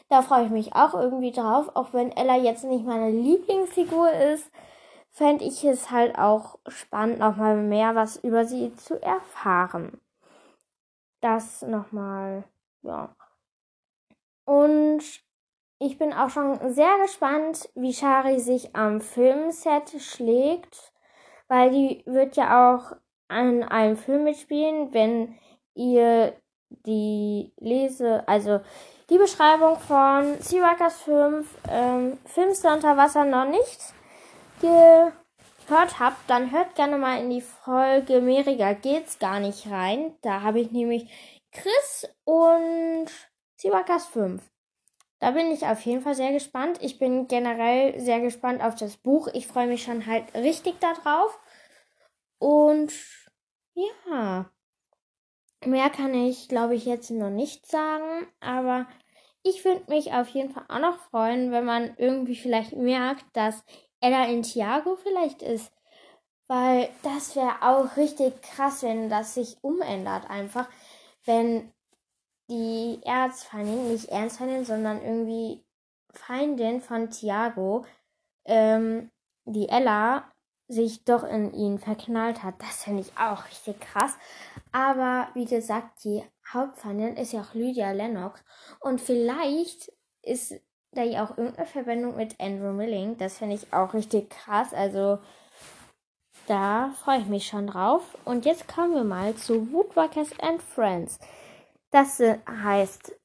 Da 0.09 0.23
freue 0.23 0.45
ich 0.45 0.51
mich 0.51 0.75
auch 0.75 0.95
irgendwie 0.95 1.31
drauf. 1.31 1.69
Auch 1.75 1.93
wenn 1.93 2.11
Ella 2.11 2.35
jetzt 2.35 2.63
nicht 2.63 2.85
meine 2.85 3.11
Lieblingsfigur 3.11 4.11
ist, 4.11 4.51
fände 5.11 5.45
ich 5.45 5.63
es 5.63 5.91
halt 5.91 6.17
auch 6.17 6.57
spannend, 6.67 7.19
nochmal 7.19 7.55
mehr 7.55 7.95
was 7.95 8.17
über 8.17 8.45
sie 8.45 8.75
zu 8.75 9.01
erfahren. 9.01 10.01
Das 11.21 11.61
nochmal, 11.61 12.43
ja. 12.81 13.15
Und 14.45 15.03
ich 15.77 15.97
bin 15.97 16.13
auch 16.13 16.29
schon 16.29 16.73
sehr 16.73 16.97
gespannt, 17.03 17.69
wie 17.75 17.93
Shari 17.93 18.39
sich 18.39 18.75
am 18.75 19.01
Filmset 19.01 20.01
schlägt, 20.01 20.91
weil 21.47 21.69
die 21.71 22.03
wird 22.05 22.35
ja 22.35 22.75
auch 22.75 22.95
an 23.27 23.63
einem 23.63 23.95
Film 23.95 24.23
mitspielen, 24.23 24.93
wenn 24.93 25.37
ihr 25.75 26.33
die 26.69 27.53
Lese, 27.57 28.27
also 28.27 28.61
die 29.09 29.17
Beschreibung 29.17 29.79
von 29.79 30.39
Seaworkers 30.39 31.01
5, 31.01 31.47
ähm, 31.69 32.17
Filmster 32.25 32.73
unter 32.73 32.95
Wasser 32.95 33.25
noch 33.25 33.45
nicht 33.45 33.79
gehört 34.61 35.99
habt, 35.99 36.29
dann 36.29 36.51
hört 36.51 36.75
gerne 36.75 36.97
mal 36.97 37.21
in 37.21 37.29
die 37.29 37.41
Folge 37.41 38.21
Meriga 38.21 38.73
geht's 38.73 39.19
gar 39.19 39.39
nicht 39.39 39.69
rein. 39.69 40.15
Da 40.21 40.41
habe 40.41 40.59
ich 40.59 40.71
nämlich 40.71 41.09
Chris 41.51 42.07
und 42.23 43.07
Seaworkers 43.57 44.07
5. 44.07 44.41
Da 45.19 45.31
bin 45.31 45.51
ich 45.51 45.65
auf 45.65 45.81
jeden 45.81 46.01
Fall 46.01 46.15
sehr 46.15 46.31
gespannt. 46.31 46.77
Ich 46.81 46.97
bin 46.97 47.27
generell 47.27 47.99
sehr 47.99 48.21
gespannt 48.21 48.63
auf 48.63 48.75
das 48.75 48.95
Buch. 48.95 49.27
Ich 49.33 49.47
freue 49.47 49.67
mich 49.67 49.83
schon 49.83 50.05
halt 50.05 50.33
richtig 50.33 50.79
darauf. 50.79 51.37
Und 52.37 52.93
ja, 53.73 54.49
mehr 55.65 55.89
kann 55.89 56.13
ich, 56.13 56.47
glaube 56.47 56.75
ich, 56.75 56.85
jetzt 56.85 57.11
noch 57.11 57.29
nicht 57.29 57.67
sagen. 57.67 58.27
Aber 58.39 58.87
ich 59.43 59.63
würde 59.65 59.83
mich 59.87 60.13
auf 60.13 60.29
jeden 60.29 60.51
Fall 60.51 60.65
auch 60.67 60.79
noch 60.79 60.97
freuen, 61.09 61.51
wenn 61.51 61.65
man 61.65 61.95
irgendwie 61.97 62.35
vielleicht 62.35 62.73
merkt, 62.73 63.25
dass 63.33 63.63
Ella 64.01 64.25
in 64.25 64.43
Thiago 64.43 64.95
vielleicht 64.95 65.41
ist. 65.41 65.71
Weil 66.47 66.89
das 67.03 67.35
wäre 67.35 67.61
auch 67.61 67.95
richtig 67.95 68.41
krass, 68.41 68.83
wenn 68.83 69.09
das 69.09 69.35
sich 69.35 69.57
umändert 69.61 70.29
einfach. 70.29 70.67
Wenn 71.25 71.71
die 72.49 72.99
Erzfeindin, 73.03 73.91
nicht 73.91 74.09
Erzfeindin, 74.09 74.65
sondern 74.65 75.01
irgendwie 75.03 75.63
Feindin 76.11 76.81
von 76.81 77.11
Thiago, 77.11 77.85
ähm, 78.45 79.11
die 79.45 79.69
Ella, 79.69 80.31
sich 80.67 81.03
doch 81.03 81.23
in 81.23 81.51
ihn 81.53 81.79
verknallt 81.79 82.43
hat. 82.43 82.55
Das 82.59 82.83
finde 82.83 83.01
ich 83.01 83.17
auch 83.17 83.45
richtig 83.45 83.79
krass. 83.79 84.15
Aber 84.71 85.27
wie 85.33 85.45
gesagt, 85.45 86.03
die 86.03 86.23
Hauptfeindin 86.53 87.17
ist 87.17 87.33
ja 87.33 87.41
auch 87.41 87.53
Lydia 87.53 87.91
Lennox. 87.91 88.43
Und 88.79 89.01
vielleicht 89.01 89.91
ist 90.23 90.53
da 90.91 91.03
ja 91.03 91.23
auch 91.25 91.37
irgendeine 91.37 91.67
Verbindung 91.67 92.15
mit 92.15 92.39
Andrew 92.39 92.71
Milling. 92.71 93.17
Das 93.17 93.37
finde 93.37 93.55
ich 93.55 93.73
auch 93.73 93.93
richtig 93.93 94.29
krass. 94.29 94.73
Also 94.73 95.19
da 96.47 96.91
freue 97.03 97.19
ich 97.19 97.27
mich 97.27 97.47
schon 97.47 97.67
drauf. 97.67 98.17
Und 98.25 98.45
jetzt 98.45 98.67
kommen 98.67 98.95
wir 98.95 99.03
mal 99.03 99.35
zu 99.35 99.71
Woodwalkers 99.71 100.39
and 100.39 100.61
Friends. 100.61 101.19
Das 101.91 102.19
heißt 102.19 103.19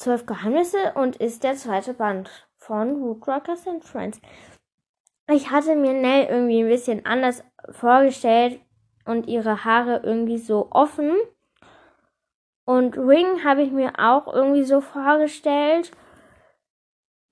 Zwölf 0.00 0.24
Geheimnisse 0.24 0.94
und 0.94 1.16
ist 1.16 1.44
der 1.44 1.56
zweite 1.56 1.92
Band 1.92 2.48
von 2.56 3.02
Woodrockers 3.02 3.68
and 3.68 3.84
Friends. 3.84 4.18
Ich 5.30 5.50
hatte 5.50 5.76
mir 5.76 5.92
Nell 5.92 6.24
irgendwie 6.24 6.62
ein 6.62 6.70
bisschen 6.70 7.04
anders 7.04 7.44
vorgestellt 7.68 8.62
und 9.04 9.26
ihre 9.26 9.66
Haare 9.66 10.00
irgendwie 10.02 10.38
so 10.38 10.68
offen. 10.70 11.12
Und 12.70 12.96
Ring 12.96 13.42
habe 13.42 13.62
ich 13.62 13.72
mir 13.72 13.94
auch 13.98 14.32
irgendwie 14.32 14.62
so 14.62 14.80
vorgestellt. 14.80 15.90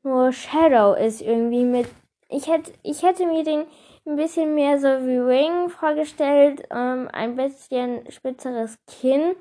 Nur 0.03 0.33
Shadow 0.33 0.94
ist 0.94 1.20
irgendwie 1.20 1.62
mit. 1.62 1.88
Ich 2.29 2.48
hätte, 2.48 2.72
ich 2.83 3.05
hätte 3.05 3.24
mir 3.24 3.44
den 3.44 3.64
ein 4.05 4.16
bisschen 4.16 4.57
mehr 4.57 4.81
so 4.81 4.88
wie 4.88 5.16
Ring 5.16 5.68
vorgestellt. 5.68 6.66
Ähm, 6.72 7.09
ein 7.12 7.37
bisschen 7.37 8.11
spitzeres 8.11 8.81
Kinn 8.88 9.37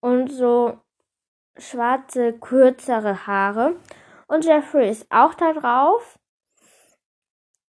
und 0.00 0.30
so 0.30 0.78
schwarze, 1.58 2.34
kürzere 2.34 3.26
Haare. 3.26 3.74
Und 4.28 4.44
Jeffrey 4.44 4.90
ist 4.90 5.08
auch 5.10 5.34
da 5.34 5.54
drauf. 5.54 6.20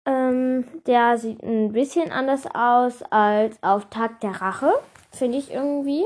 Ähm, 0.05 0.67
der 0.85 1.17
sieht 1.17 1.41
ein 1.41 1.71
bisschen 1.71 2.11
anders 2.11 2.45
aus 2.53 3.01
als 3.03 3.63
auf 3.63 3.85
Tag 3.85 4.19
der 4.19 4.41
Rache, 4.41 4.73
finde 5.13 5.37
ich 5.37 5.53
irgendwie. 5.53 6.05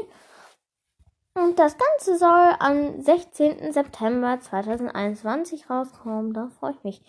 Und 1.37 1.59
das 1.59 1.75
Ganze 1.77 2.17
soll 2.17 2.55
am 2.59 3.01
16. 3.01 3.73
September 3.73 4.39
2021 4.39 5.69
rauskommen. 5.69 6.33
Da 6.33 6.49
freue 6.59 6.71
ich 6.71 6.83
mich. 6.83 7.01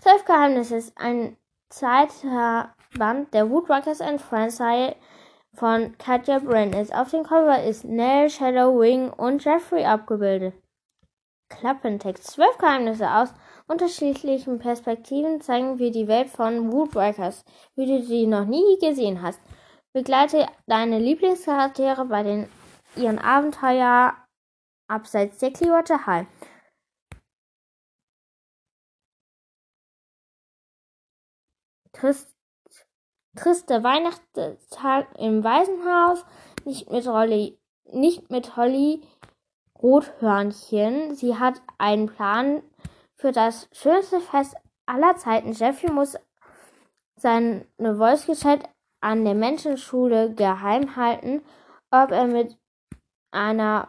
Zwölf 0.00 0.24
Geheimnisse 0.24 0.76
ist 0.76 0.98
ein 0.98 1.36
zweiter 1.68 2.74
Band 2.98 3.32
der 3.32 3.50
Woodwalkers 3.50 4.00
and 4.00 4.20
Friends 4.20 4.60
Reihe 4.60 4.96
von 5.54 5.96
Katja 5.98 6.40
Brandis. 6.40 6.90
Auf 6.90 7.10
dem 7.10 7.22
Cover 7.22 7.62
ist 7.62 7.84
Nell, 7.84 8.28
Shadow, 8.30 8.80
Wing 8.80 9.10
und 9.10 9.44
Jeffrey 9.44 9.84
abgebildet. 9.84 10.54
Klappentext. 11.48 12.24
Zwölf 12.24 12.58
Geheimnisse 12.58 13.08
aus 13.10 13.32
unterschiedlichen 13.68 14.58
Perspektiven 14.58 15.40
zeigen 15.40 15.78
wir 15.78 15.90
die 15.90 16.08
Welt 16.08 16.28
von 16.28 16.72
Woodbreakers, 16.72 17.44
wie 17.76 17.86
du 17.86 18.02
sie 18.02 18.26
noch 18.26 18.44
nie 18.44 18.78
gesehen 18.80 19.22
hast. 19.22 19.40
Begleite 19.92 20.46
deine 20.66 20.98
Lieblingscharaktere 20.98 22.04
bei 22.04 22.22
den, 22.22 22.48
ihren 22.98 23.18
Abenteuer 23.18 24.14
abseits 24.88 25.38
der 25.38 25.52
Clearwater 25.52 26.06
High. 26.06 26.26
Trist 31.92 32.38
triste 33.36 33.82
Weihnachtstag 33.82 35.06
im 35.18 35.44
Waisenhaus, 35.44 36.24
nicht 36.64 36.90
mit 36.90 37.06
Rolli, 37.06 37.58
nicht 37.84 38.30
mit 38.30 38.56
Holly 38.56 39.02
Rothörnchen. 39.80 41.14
Sie 41.14 41.36
hat 41.36 41.62
einen 41.78 42.06
Plan 42.06 42.62
für 43.14 43.32
das 43.32 43.68
schönste 43.72 44.20
Fest 44.20 44.54
aller 44.86 45.16
Zeiten. 45.16 45.52
Jeffrey 45.52 45.90
muss 45.90 46.16
seine 47.16 47.64
Wolfsgestalt 47.78 48.68
an 49.00 49.24
der 49.24 49.34
Menschenschule 49.34 50.34
geheim 50.34 50.96
halten, 50.96 51.42
ob 51.90 52.10
er 52.10 52.26
mit 52.26 52.58
einer 53.30 53.88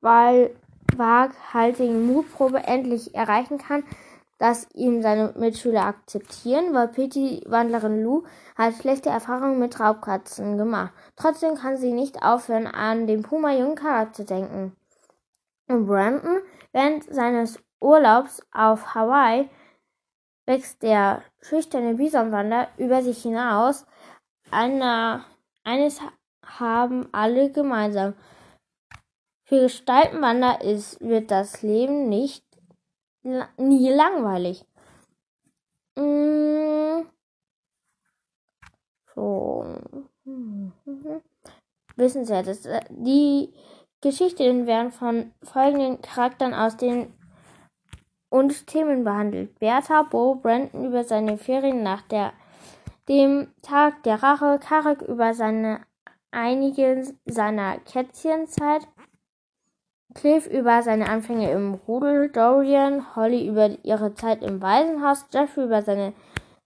waghaltigen 0.00 2.06
Mutprobe 2.06 2.64
endlich 2.64 3.14
erreichen 3.14 3.58
kann, 3.58 3.84
dass 4.38 4.66
ihn 4.74 5.02
seine 5.02 5.34
Mitschüler 5.36 5.84
akzeptieren, 5.84 6.72
weil 6.72 6.88
Petty 6.88 7.44
Wandlerin 7.46 8.02
Lou 8.02 8.24
hat 8.56 8.74
schlechte 8.74 9.10
Erfahrungen 9.10 9.58
mit 9.58 9.78
Raubkatzen 9.78 10.56
gemacht. 10.56 10.92
Trotzdem 11.16 11.56
kann 11.56 11.76
sie 11.76 11.92
nicht 11.92 12.22
aufhören, 12.22 12.66
an 12.66 13.06
den 13.06 13.22
Puma 13.22 13.52
Jungkarat 13.52 14.16
zu 14.16 14.24
denken. 14.24 14.74
Und 15.68 15.86
Brandon, 15.86 16.40
während 16.72 17.04
seines 17.04 17.62
Urlaubs 17.80 18.40
auf 18.50 18.94
Hawaii, 18.94 19.50
wächst 20.46 20.82
der 20.82 21.22
schüchterne 21.42 21.94
Bisonwander 21.94 22.68
über 22.78 23.02
sich 23.02 23.22
hinaus. 23.22 23.86
Einer, 24.50 25.26
eines 25.64 26.00
haben 26.44 27.08
alle 27.12 27.52
gemeinsam. 27.52 28.14
Für 29.50 29.62
Gestaltenwander 29.62 30.60
ist, 30.60 31.00
wird 31.00 31.32
das 31.32 31.62
Leben 31.62 32.08
nicht 32.08 32.44
nie 33.58 33.90
langweilig. 33.90 34.64
Mm. 35.96 37.02
So. 39.12 39.66
Wissen 41.96 42.24
Sie, 42.24 42.42
dass 42.44 42.64
äh, 42.64 42.80
die 42.90 43.52
Geschichten 44.00 44.68
werden 44.68 44.92
von 44.92 45.32
folgenden 45.42 46.00
Charakteren 46.00 46.54
aus 46.54 46.76
den 46.76 47.12
und 48.28 48.68
Themen 48.68 49.02
behandelt. 49.02 49.58
Bertha, 49.58 50.04
Bo, 50.04 50.36
Brandon 50.36 50.84
über 50.84 51.02
seine 51.02 51.38
Ferien 51.38 51.82
nach 51.82 52.02
der, 52.02 52.34
dem 53.08 53.52
Tag 53.62 54.04
der 54.04 54.22
Rache, 54.22 54.60
Karak 54.60 55.02
über 55.02 55.34
seine 55.34 55.80
einigen 56.30 57.18
seiner 57.26 57.78
Kätzchenzeit, 57.80 58.86
Cliff 60.14 60.46
über 60.46 60.82
seine 60.82 61.08
Anfänge 61.08 61.50
im 61.50 61.74
Rudel, 61.74 62.30
Dorian, 62.30 63.14
Holly 63.14 63.46
über 63.46 63.70
ihre 63.82 64.14
Zeit 64.14 64.42
im 64.42 64.60
Waisenhaus, 64.60 65.26
Jeffrey 65.32 65.64
über 65.64 65.82
seine 65.82 66.12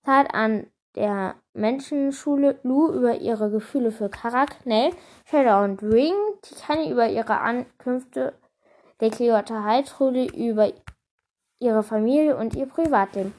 Zeit 0.04 0.34
an 0.34 0.66
der 0.96 1.34
Menschenschule, 1.52 2.58
Lou 2.62 2.88
über 2.88 3.16
ihre 3.16 3.50
Gefühle 3.50 3.90
für 3.90 4.08
Karak, 4.08 4.64
Nell, 4.64 4.92
Shadow 5.30 5.64
und 5.64 5.82
Ring, 5.82 6.14
Tikani 6.42 6.90
über 6.90 7.08
ihre 7.08 7.40
Ankünfte, 7.40 8.34
der 9.00 9.10
Clearwater 9.10 9.64
High, 9.64 9.88
Trudy 9.88 10.26
über 10.26 10.72
ihre 11.58 11.82
Familie 11.82 12.36
und 12.36 12.54
ihr 12.54 12.66
Privatleben. 12.66 13.34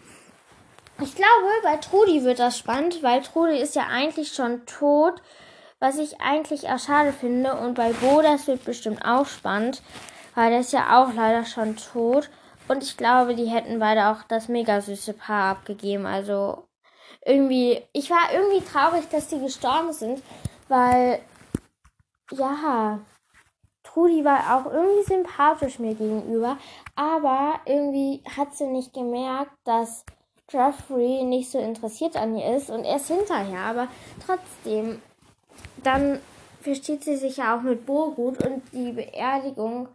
Ich 1.01 1.15
glaube, 1.15 1.49
bei 1.63 1.77
Trudy 1.77 2.23
wird 2.23 2.39
das 2.39 2.57
spannend, 2.57 3.03
weil 3.03 3.21
Trudy 3.21 3.59
ist 3.59 3.75
ja 3.75 3.87
eigentlich 3.89 4.33
schon 4.33 4.65
tot 4.65 5.21
was 5.79 5.97
ich 5.97 6.21
eigentlich 6.21 6.69
auch 6.69 6.79
schade 6.79 7.13
finde. 7.13 7.55
Und 7.55 7.75
bei 7.75 7.91
Bo, 7.93 8.21
das 8.21 8.47
wird 8.47 8.65
bestimmt 8.65 9.03
auch 9.05 9.25
spannend, 9.25 9.81
weil 10.35 10.51
der 10.51 10.59
ist 10.61 10.73
ja 10.73 11.01
auch 11.01 11.13
leider 11.13 11.45
schon 11.45 11.75
tot. 11.75 12.29
Und 12.67 12.83
ich 12.83 12.97
glaube, 12.97 13.35
die 13.35 13.45
hätten 13.45 13.79
beide 13.79 14.07
auch 14.07 14.23
das 14.23 14.47
mega 14.47 14.81
süße 14.81 15.13
Paar 15.13 15.51
abgegeben. 15.51 16.05
Also 16.05 16.67
irgendwie, 17.25 17.81
ich 17.93 18.09
war 18.09 18.33
irgendwie 18.33 18.65
traurig, 18.65 19.07
dass 19.09 19.27
die 19.27 19.39
gestorben 19.39 19.93
sind, 19.93 20.21
weil, 20.67 21.19
ja, 22.31 22.99
Trudy 23.83 24.25
war 24.25 24.57
auch 24.57 24.71
irgendwie 24.71 25.03
sympathisch 25.03 25.79
mir 25.79 25.95
gegenüber, 25.95 26.57
aber 26.95 27.59
irgendwie 27.65 28.23
hat 28.35 28.55
sie 28.55 28.67
nicht 28.67 28.93
gemerkt, 28.93 29.53
dass 29.63 30.05
Geoffrey 30.47 31.23
nicht 31.23 31.49
so 31.49 31.59
interessiert 31.59 32.15
an 32.15 32.35
ihr 32.35 32.55
ist 32.55 32.69
und 32.69 32.83
erst 32.83 33.07
hinterher, 33.07 33.61
aber 33.61 33.87
trotzdem, 34.25 35.01
dann 35.85 36.19
versteht 36.61 37.03
sie 37.03 37.15
sich 37.15 37.37
ja 37.37 37.57
auch 37.57 37.61
mit 37.61 37.85
Bo 37.85 38.11
gut 38.11 38.43
und 38.45 38.63
die 38.71 38.91
Beerdigung 38.91 39.87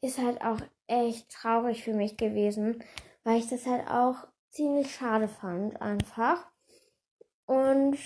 ist 0.00 0.18
halt 0.18 0.40
auch 0.42 0.58
echt 0.86 1.30
traurig 1.30 1.84
für 1.84 1.92
mich 1.92 2.16
gewesen, 2.16 2.82
weil 3.22 3.38
ich 3.38 3.48
das 3.48 3.66
halt 3.66 3.88
auch 3.88 4.26
ziemlich 4.50 4.92
schade 4.92 5.28
fand 5.28 5.80
einfach. 5.80 6.46
Und 7.46 7.96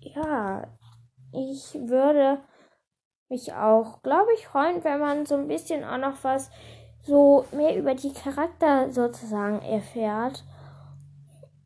ja, 0.00 0.66
ich 1.32 1.74
würde 1.74 2.42
mich 3.28 3.54
auch, 3.54 4.02
glaube 4.02 4.28
ich, 4.36 4.46
freuen, 4.46 4.84
wenn 4.84 5.00
man 5.00 5.24
so 5.24 5.36
ein 5.36 5.48
bisschen 5.48 5.84
auch 5.84 5.98
noch 5.98 6.22
was 6.22 6.50
so 7.02 7.46
mehr 7.52 7.76
über 7.76 7.94
die 7.94 8.12
Charakter 8.12 8.92
sozusagen 8.92 9.62
erfährt. 9.62 10.44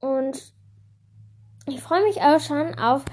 Und 0.00 0.54
ich 1.66 1.82
freue 1.82 2.04
mich 2.04 2.22
auch 2.22 2.40
schon 2.40 2.78
auf 2.78 3.04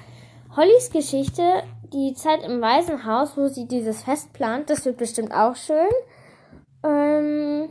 Hollys 0.56 0.92
Geschichte, 0.92 1.64
die 1.92 2.14
Zeit 2.14 2.44
im 2.44 2.62
Waisenhaus, 2.62 3.36
wo 3.36 3.48
sie 3.48 3.68
dieses 3.68 4.04
Fest 4.04 4.34
plant. 4.34 4.70
Das 4.70 4.86
wird 4.86 4.98
bestimmt 4.98 5.34
auch 5.34 5.56
schön. 5.56 5.90
Ähm, 6.84 7.70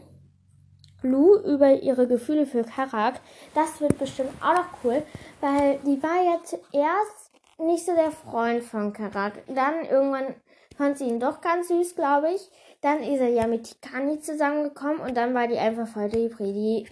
Lou 1.03 1.37
über 1.37 1.81
ihre 1.81 2.09
Gefühle 2.09 2.45
für 2.45 2.64
Karak. 2.64 3.21
Das 3.55 3.81
wird 3.81 3.99
bestimmt 3.99 4.33
auch 4.42 4.55
noch 4.55 4.66
cool, 4.83 5.05
weil 5.40 5.79
die 5.87 6.03
war 6.03 6.35
jetzt 6.35 6.59
erst 6.73 7.31
nicht 7.57 7.87
so 7.87 7.95
der 7.95 8.11
Freund 8.11 8.64
von 8.64 8.92
Karak. 8.92 9.35
Dann 9.47 9.85
irgendwann 9.85 10.35
fand 10.77 10.99
sie 10.99 11.05
ihn 11.05 11.21
doch 11.21 11.40
ganz 11.40 11.68
süß, 11.68 11.95
glaube 11.95 12.33
ich. 12.33 12.51
Dann 12.81 13.01
ist 13.05 13.21
er 13.21 13.29
ja 13.29 13.47
mit 13.47 13.62
Tikani 13.62 14.18
zusammengekommen 14.18 14.99
und 14.99 15.16
dann 15.16 15.35
war 15.35 15.47
die 15.47 15.59
einfach 15.59 15.87
voll 15.87 16.09
Depri. 16.09 16.53
Die, 16.53 16.88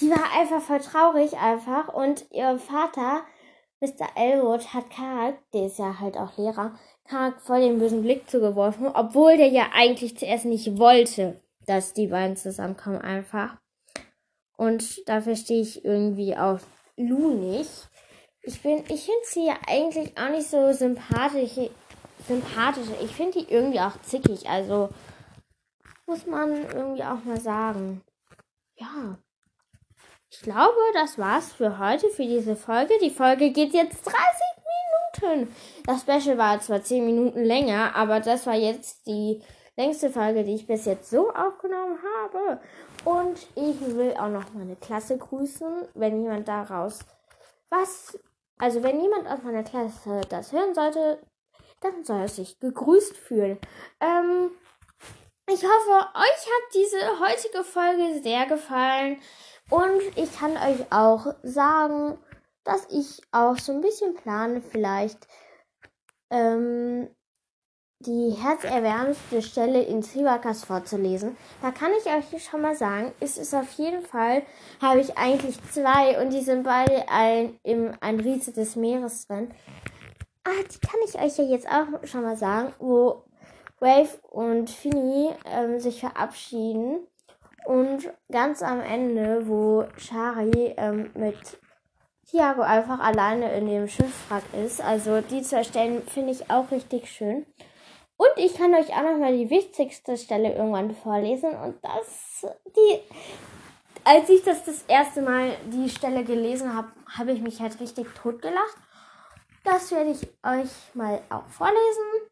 die 0.00 0.10
war 0.10 0.38
einfach 0.38 0.60
voll 0.60 0.78
traurig 0.78 1.36
einfach 1.38 1.92
und 1.92 2.24
ihr 2.30 2.56
Vater, 2.58 3.22
Mr. 3.80 4.08
Elwood, 4.16 4.74
hat 4.74 4.90
Karak, 4.90 5.38
der 5.52 5.66
ist 5.66 5.78
ja 5.78 6.00
halt 6.00 6.16
auch 6.16 6.36
Lehrer, 6.36 6.74
Karak 7.04 7.40
voll 7.40 7.60
den 7.60 7.78
bösen 7.78 8.02
Blick 8.02 8.28
zugeworfen, 8.28 8.88
obwohl 8.88 9.36
der 9.36 9.48
ja 9.48 9.70
eigentlich 9.72 10.18
zuerst 10.18 10.44
nicht 10.44 10.78
wollte, 10.78 11.40
dass 11.66 11.92
die 11.92 12.08
beiden 12.08 12.36
zusammenkommen 12.36 13.00
einfach. 13.00 13.56
Und 14.56 15.08
da 15.08 15.20
verstehe 15.20 15.60
ich 15.60 15.84
irgendwie 15.84 16.36
auch 16.36 16.58
Lou 16.96 17.34
nicht. 17.34 17.88
Ich 18.42 18.60
bin, 18.62 18.78
ich 18.88 19.04
finde 19.04 19.24
sie 19.24 19.46
ja 19.46 19.56
eigentlich 19.68 20.18
auch 20.18 20.30
nicht 20.30 20.48
so 20.48 20.72
sympathisch, 20.72 21.52
sympathisch. 22.26 22.88
Ich 23.02 23.12
finde 23.12 23.40
die 23.40 23.52
irgendwie 23.52 23.80
auch 23.80 24.00
zickig. 24.02 24.48
Also 24.48 24.88
muss 26.06 26.26
man 26.26 26.50
irgendwie 26.70 27.04
auch 27.04 27.22
mal 27.24 27.40
sagen. 27.40 28.02
Ja. 28.76 29.18
Ich 30.30 30.42
glaube, 30.42 30.76
das 30.92 31.18
war's 31.18 31.52
für 31.52 31.78
heute, 31.78 32.08
für 32.10 32.24
diese 32.24 32.54
Folge. 32.54 32.92
Die 33.00 33.10
Folge 33.10 33.50
geht 33.50 33.72
jetzt 33.72 34.04
30 34.04 34.14
Minuten. 35.22 35.54
Das 35.86 36.02
Special 36.02 36.36
war 36.36 36.60
zwar 36.60 36.82
10 36.82 37.04
Minuten 37.04 37.42
länger, 37.42 37.94
aber 37.96 38.20
das 38.20 38.46
war 38.46 38.54
jetzt 38.54 39.06
die 39.06 39.42
längste 39.76 40.10
Folge, 40.10 40.44
die 40.44 40.54
ich 40.54 40.66
bis 40.66 40.84
jetzt 40.84 41.08
so 41.08 41.30
aufgenommen 41.32 41.98
habe. 42.20 42.60
Und 43.04 43.38
ich 43.54 43.80
will 43.80 44.14
auch 44.18 44.28
noch 44.28 44.52
meine 44.52 44.76
Klasse 44.76 45.16
grüßen, 45.16 45.88
wenn 45.94 46.22
jemand 46.22 46.46
daraus 46.46 46.98
was, 47.70 48.18
also 48.58 48.82
wenn 48.82 49.00
jemand 49.00 49.26
aus 49.28 49.42
meiner 49.42 49.62
Klasse 49.62 50.20
das 50.28 50.52
hören 50.52 50.74
sollte, 50.74 51.20
dann 51.80 52.04
soll 52.04 52.20
er 52.20 52.28
sich 52.28 52.58
gegrüßt 52.60 53.16
fühlen. 53.16 53.58
Ähm, 54.00 54.50
ich 55.46 55.62
hoffe, 55.62 56.08
euch 56.14 56.46
hat 56.46 56.74
diese 56.74 57.20
heutige 57.20 57.64
Folge 57.64 58.20
sehr 58.22 58.44
gefallen 58.44 59.18
und 59.70 60.00
ich 60.16 60.38
kann 60.38 60.52
euch 60.52 60.90
auch 60.90 61.34
sagen, 61.42 62.18
dass 62.64 62.86
ich 62.90 63.22
auch 63.32 63.56
so 63.58 63.72
ein 63.72 63.80
bisschen 63.80 64.14
plane, 64.14 64.60
vielleicht 64.60 65.26
ähm, 66.30 67.08
die 68.00 68.30
herzerwärmendste 68.30 69.42
Stelle 69.42 69.82
in 69.82 70.02
Siwakas 70.02 70.64
vorzulesen. 70.64 71.36
Da 71.60 71.72
kann 71.72 71.90
ich 71.98 72.06
euch 72.06 72.44
schon 72.44 72.60
mal 72.60 72.76
sagen, 72.76 73.12
es 73.18 73.38
ist 73.38 73.54
auf 73.54 73.70
jeden 73.72 74.02
Fall, 74.02 74.42
habe 74.80 75.00
ich 75.00 75.18
eigentlich 75.18 75.58
zwei 75.72 76.22
und 76.22 76.30
die 76.30 76.42
sind 76.42 76.62
beide 76.62 77.08
ein, 77.08 77.58
im, 77.64 77.92
ein 78.00 78.20
Riese 78.20 78.52
des 78.52 78.76
Meeres 78.76 79.26
drin. 79.26 79.50
Ah, 80.44 80.62
die 80.62 80.78
kann 80.78 81.00
ich 81.06 81.20
euch 81.20 81.38
ja 81.38 81.44
jetzt 81.44 81.68
auch 81.68 82.06
schon 82.06 82.22
mal 82.22 82.36
sagen, 82.36 82.72
wo 82.78 83.24
Wave 83.80 84.18
und 84.30 84.70
Finny 84.70 85.30
ähm, 85.44 85.80
sich 85.80 86.00
verabschieden. 86.00 87.06
Und 87.64 88.10
ganz 88.30 88.62
am 88.62 88.80
Ende, 88.80 89.46
wo 89.46 89.84
Shari 89.96 90.74
ähm, 90.76 91.10
mit 91.14 91.58
Tiago 92.30 92.62
einfach 92.62 93.00
alleine 93.00 93.52
in 93.54 93.66
dem 93.66 93.88
Schiffwrack 93.88 94.44
ist. 94.64 94.80
Also 94.80 95.20
die 95.20 95.42
zwei 95.42 95.64
Stellen 95.64 96.02
finde 96.02 96.32
ich 96.32 96.50
auch 96.50 96.70
richtig 96.70 97.10
schön. 97.10 97.46
Und 98.18 98.30
ich 98.36 98.54
kann 98.54 98.74
euch 98.74 98.90
auch 98.90 99.02
noch 99.02 99.18
mal 99.18 99.36
die 99.36 99.48
wichtigste 99.48 100.16
Stelle 100.16 100.54
irgendwann 100.54 100.94
vorlesen. 100.94 101.50
Und 101.50 101.76
das, 101.82 102.46
die, 102.76 103.00
als 104.04 104.28
ich 104.28 104.42
das 104.42 104.64
das 104.64 104.82
erste 104.88 105.22
Mal 105.22 105.56
die 105.66 105.88
Stelle 105.88 106.24
gelesen 106.24 106.74
habe, 106.74 106.88
habe 107.16 107.32
ich 107.32 107.40
mich 107.40 107.60
halt 107.60 107.78
richtig 107.80 108.08
totgelacht. 108.14 108.76
Das 109.64 109.92
werde 109.92 110.10
ich 110.10 110.22
euch 110.42 110.70
mal 110.94 111.20
auch 111.30 111.46
vorlesen. 111.46 112.27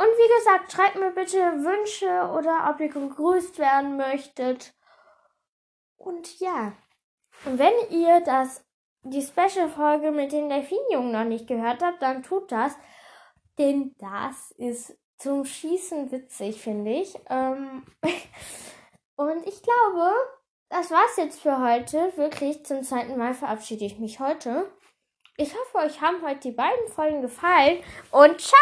Und 0.00 0.06
wie 0.06 0.38
gesagt, 0.38 0.72
schreibt 0.72 0.96
mir 0.96 1.10
bitte 1.10 1.36
Wünsche 1.36 2.32
oder 2.32 2.70
ob 2.70 2.80
ihr 2.80 2.88
gegrüßt 2.88 3.58
werden 3.58 3.98
möchtet. 3.98 4.72
Und 5.98 6.40
ja, 6.40 6.72
wenn 7.44 7.74
ihr 7.90 8.22
das, 8.22 8.64
die 9.02 9.20
Special-Folge 9.20 10.10
mit 10.10 10.32
den 10.32 10.48
Delfinjungen 10.48 11.12
noch 11.12 11.24
nicht 11.24 11.46
gehört 11.46 11.82
habt, 11.82 12.00
dann 12.00 12.22
tut 12.22 12.50
das. 12.50 12.78
Denn 13.58 13.94
das 13.98 14.52
ist 14.52 14.96
zum 15.18 15.44
Schießen 15.44 16.10
witzig, 16.10 16.62
finde 16.62 16.92
ich. 16.92 17.14
Ähm 17.28 17.84
und 19.16 19.46
ich 19.46 19.62
glaube, 19.62 20.14
das 20.70 20.90
war's 20.90 21.18
jetzt 21.18 21.42
für 21.42 21.60
heute. 21.60 22.16
Wirklich, 22.16 22.64
zum 22.64 22.82
zweiten 22.82 23.18
Mal 23.18 23.34
verabschiede 23.34 23.84
ich 23.84 23.98
mich 23.98 24.18
heute. 24.18 24.72
Ich 25.36 25.54
hoffe, 25.54 25.84
euch 25.84 26.00
haben 26.00 26.22
heute 26.22 26.40
die 26.40 26.52
beiden 26.52 26.88
Folgen 26.88 27.20
gefallen 27.20 27.82
und 28.12 28.40
ciao! 28.40 28.60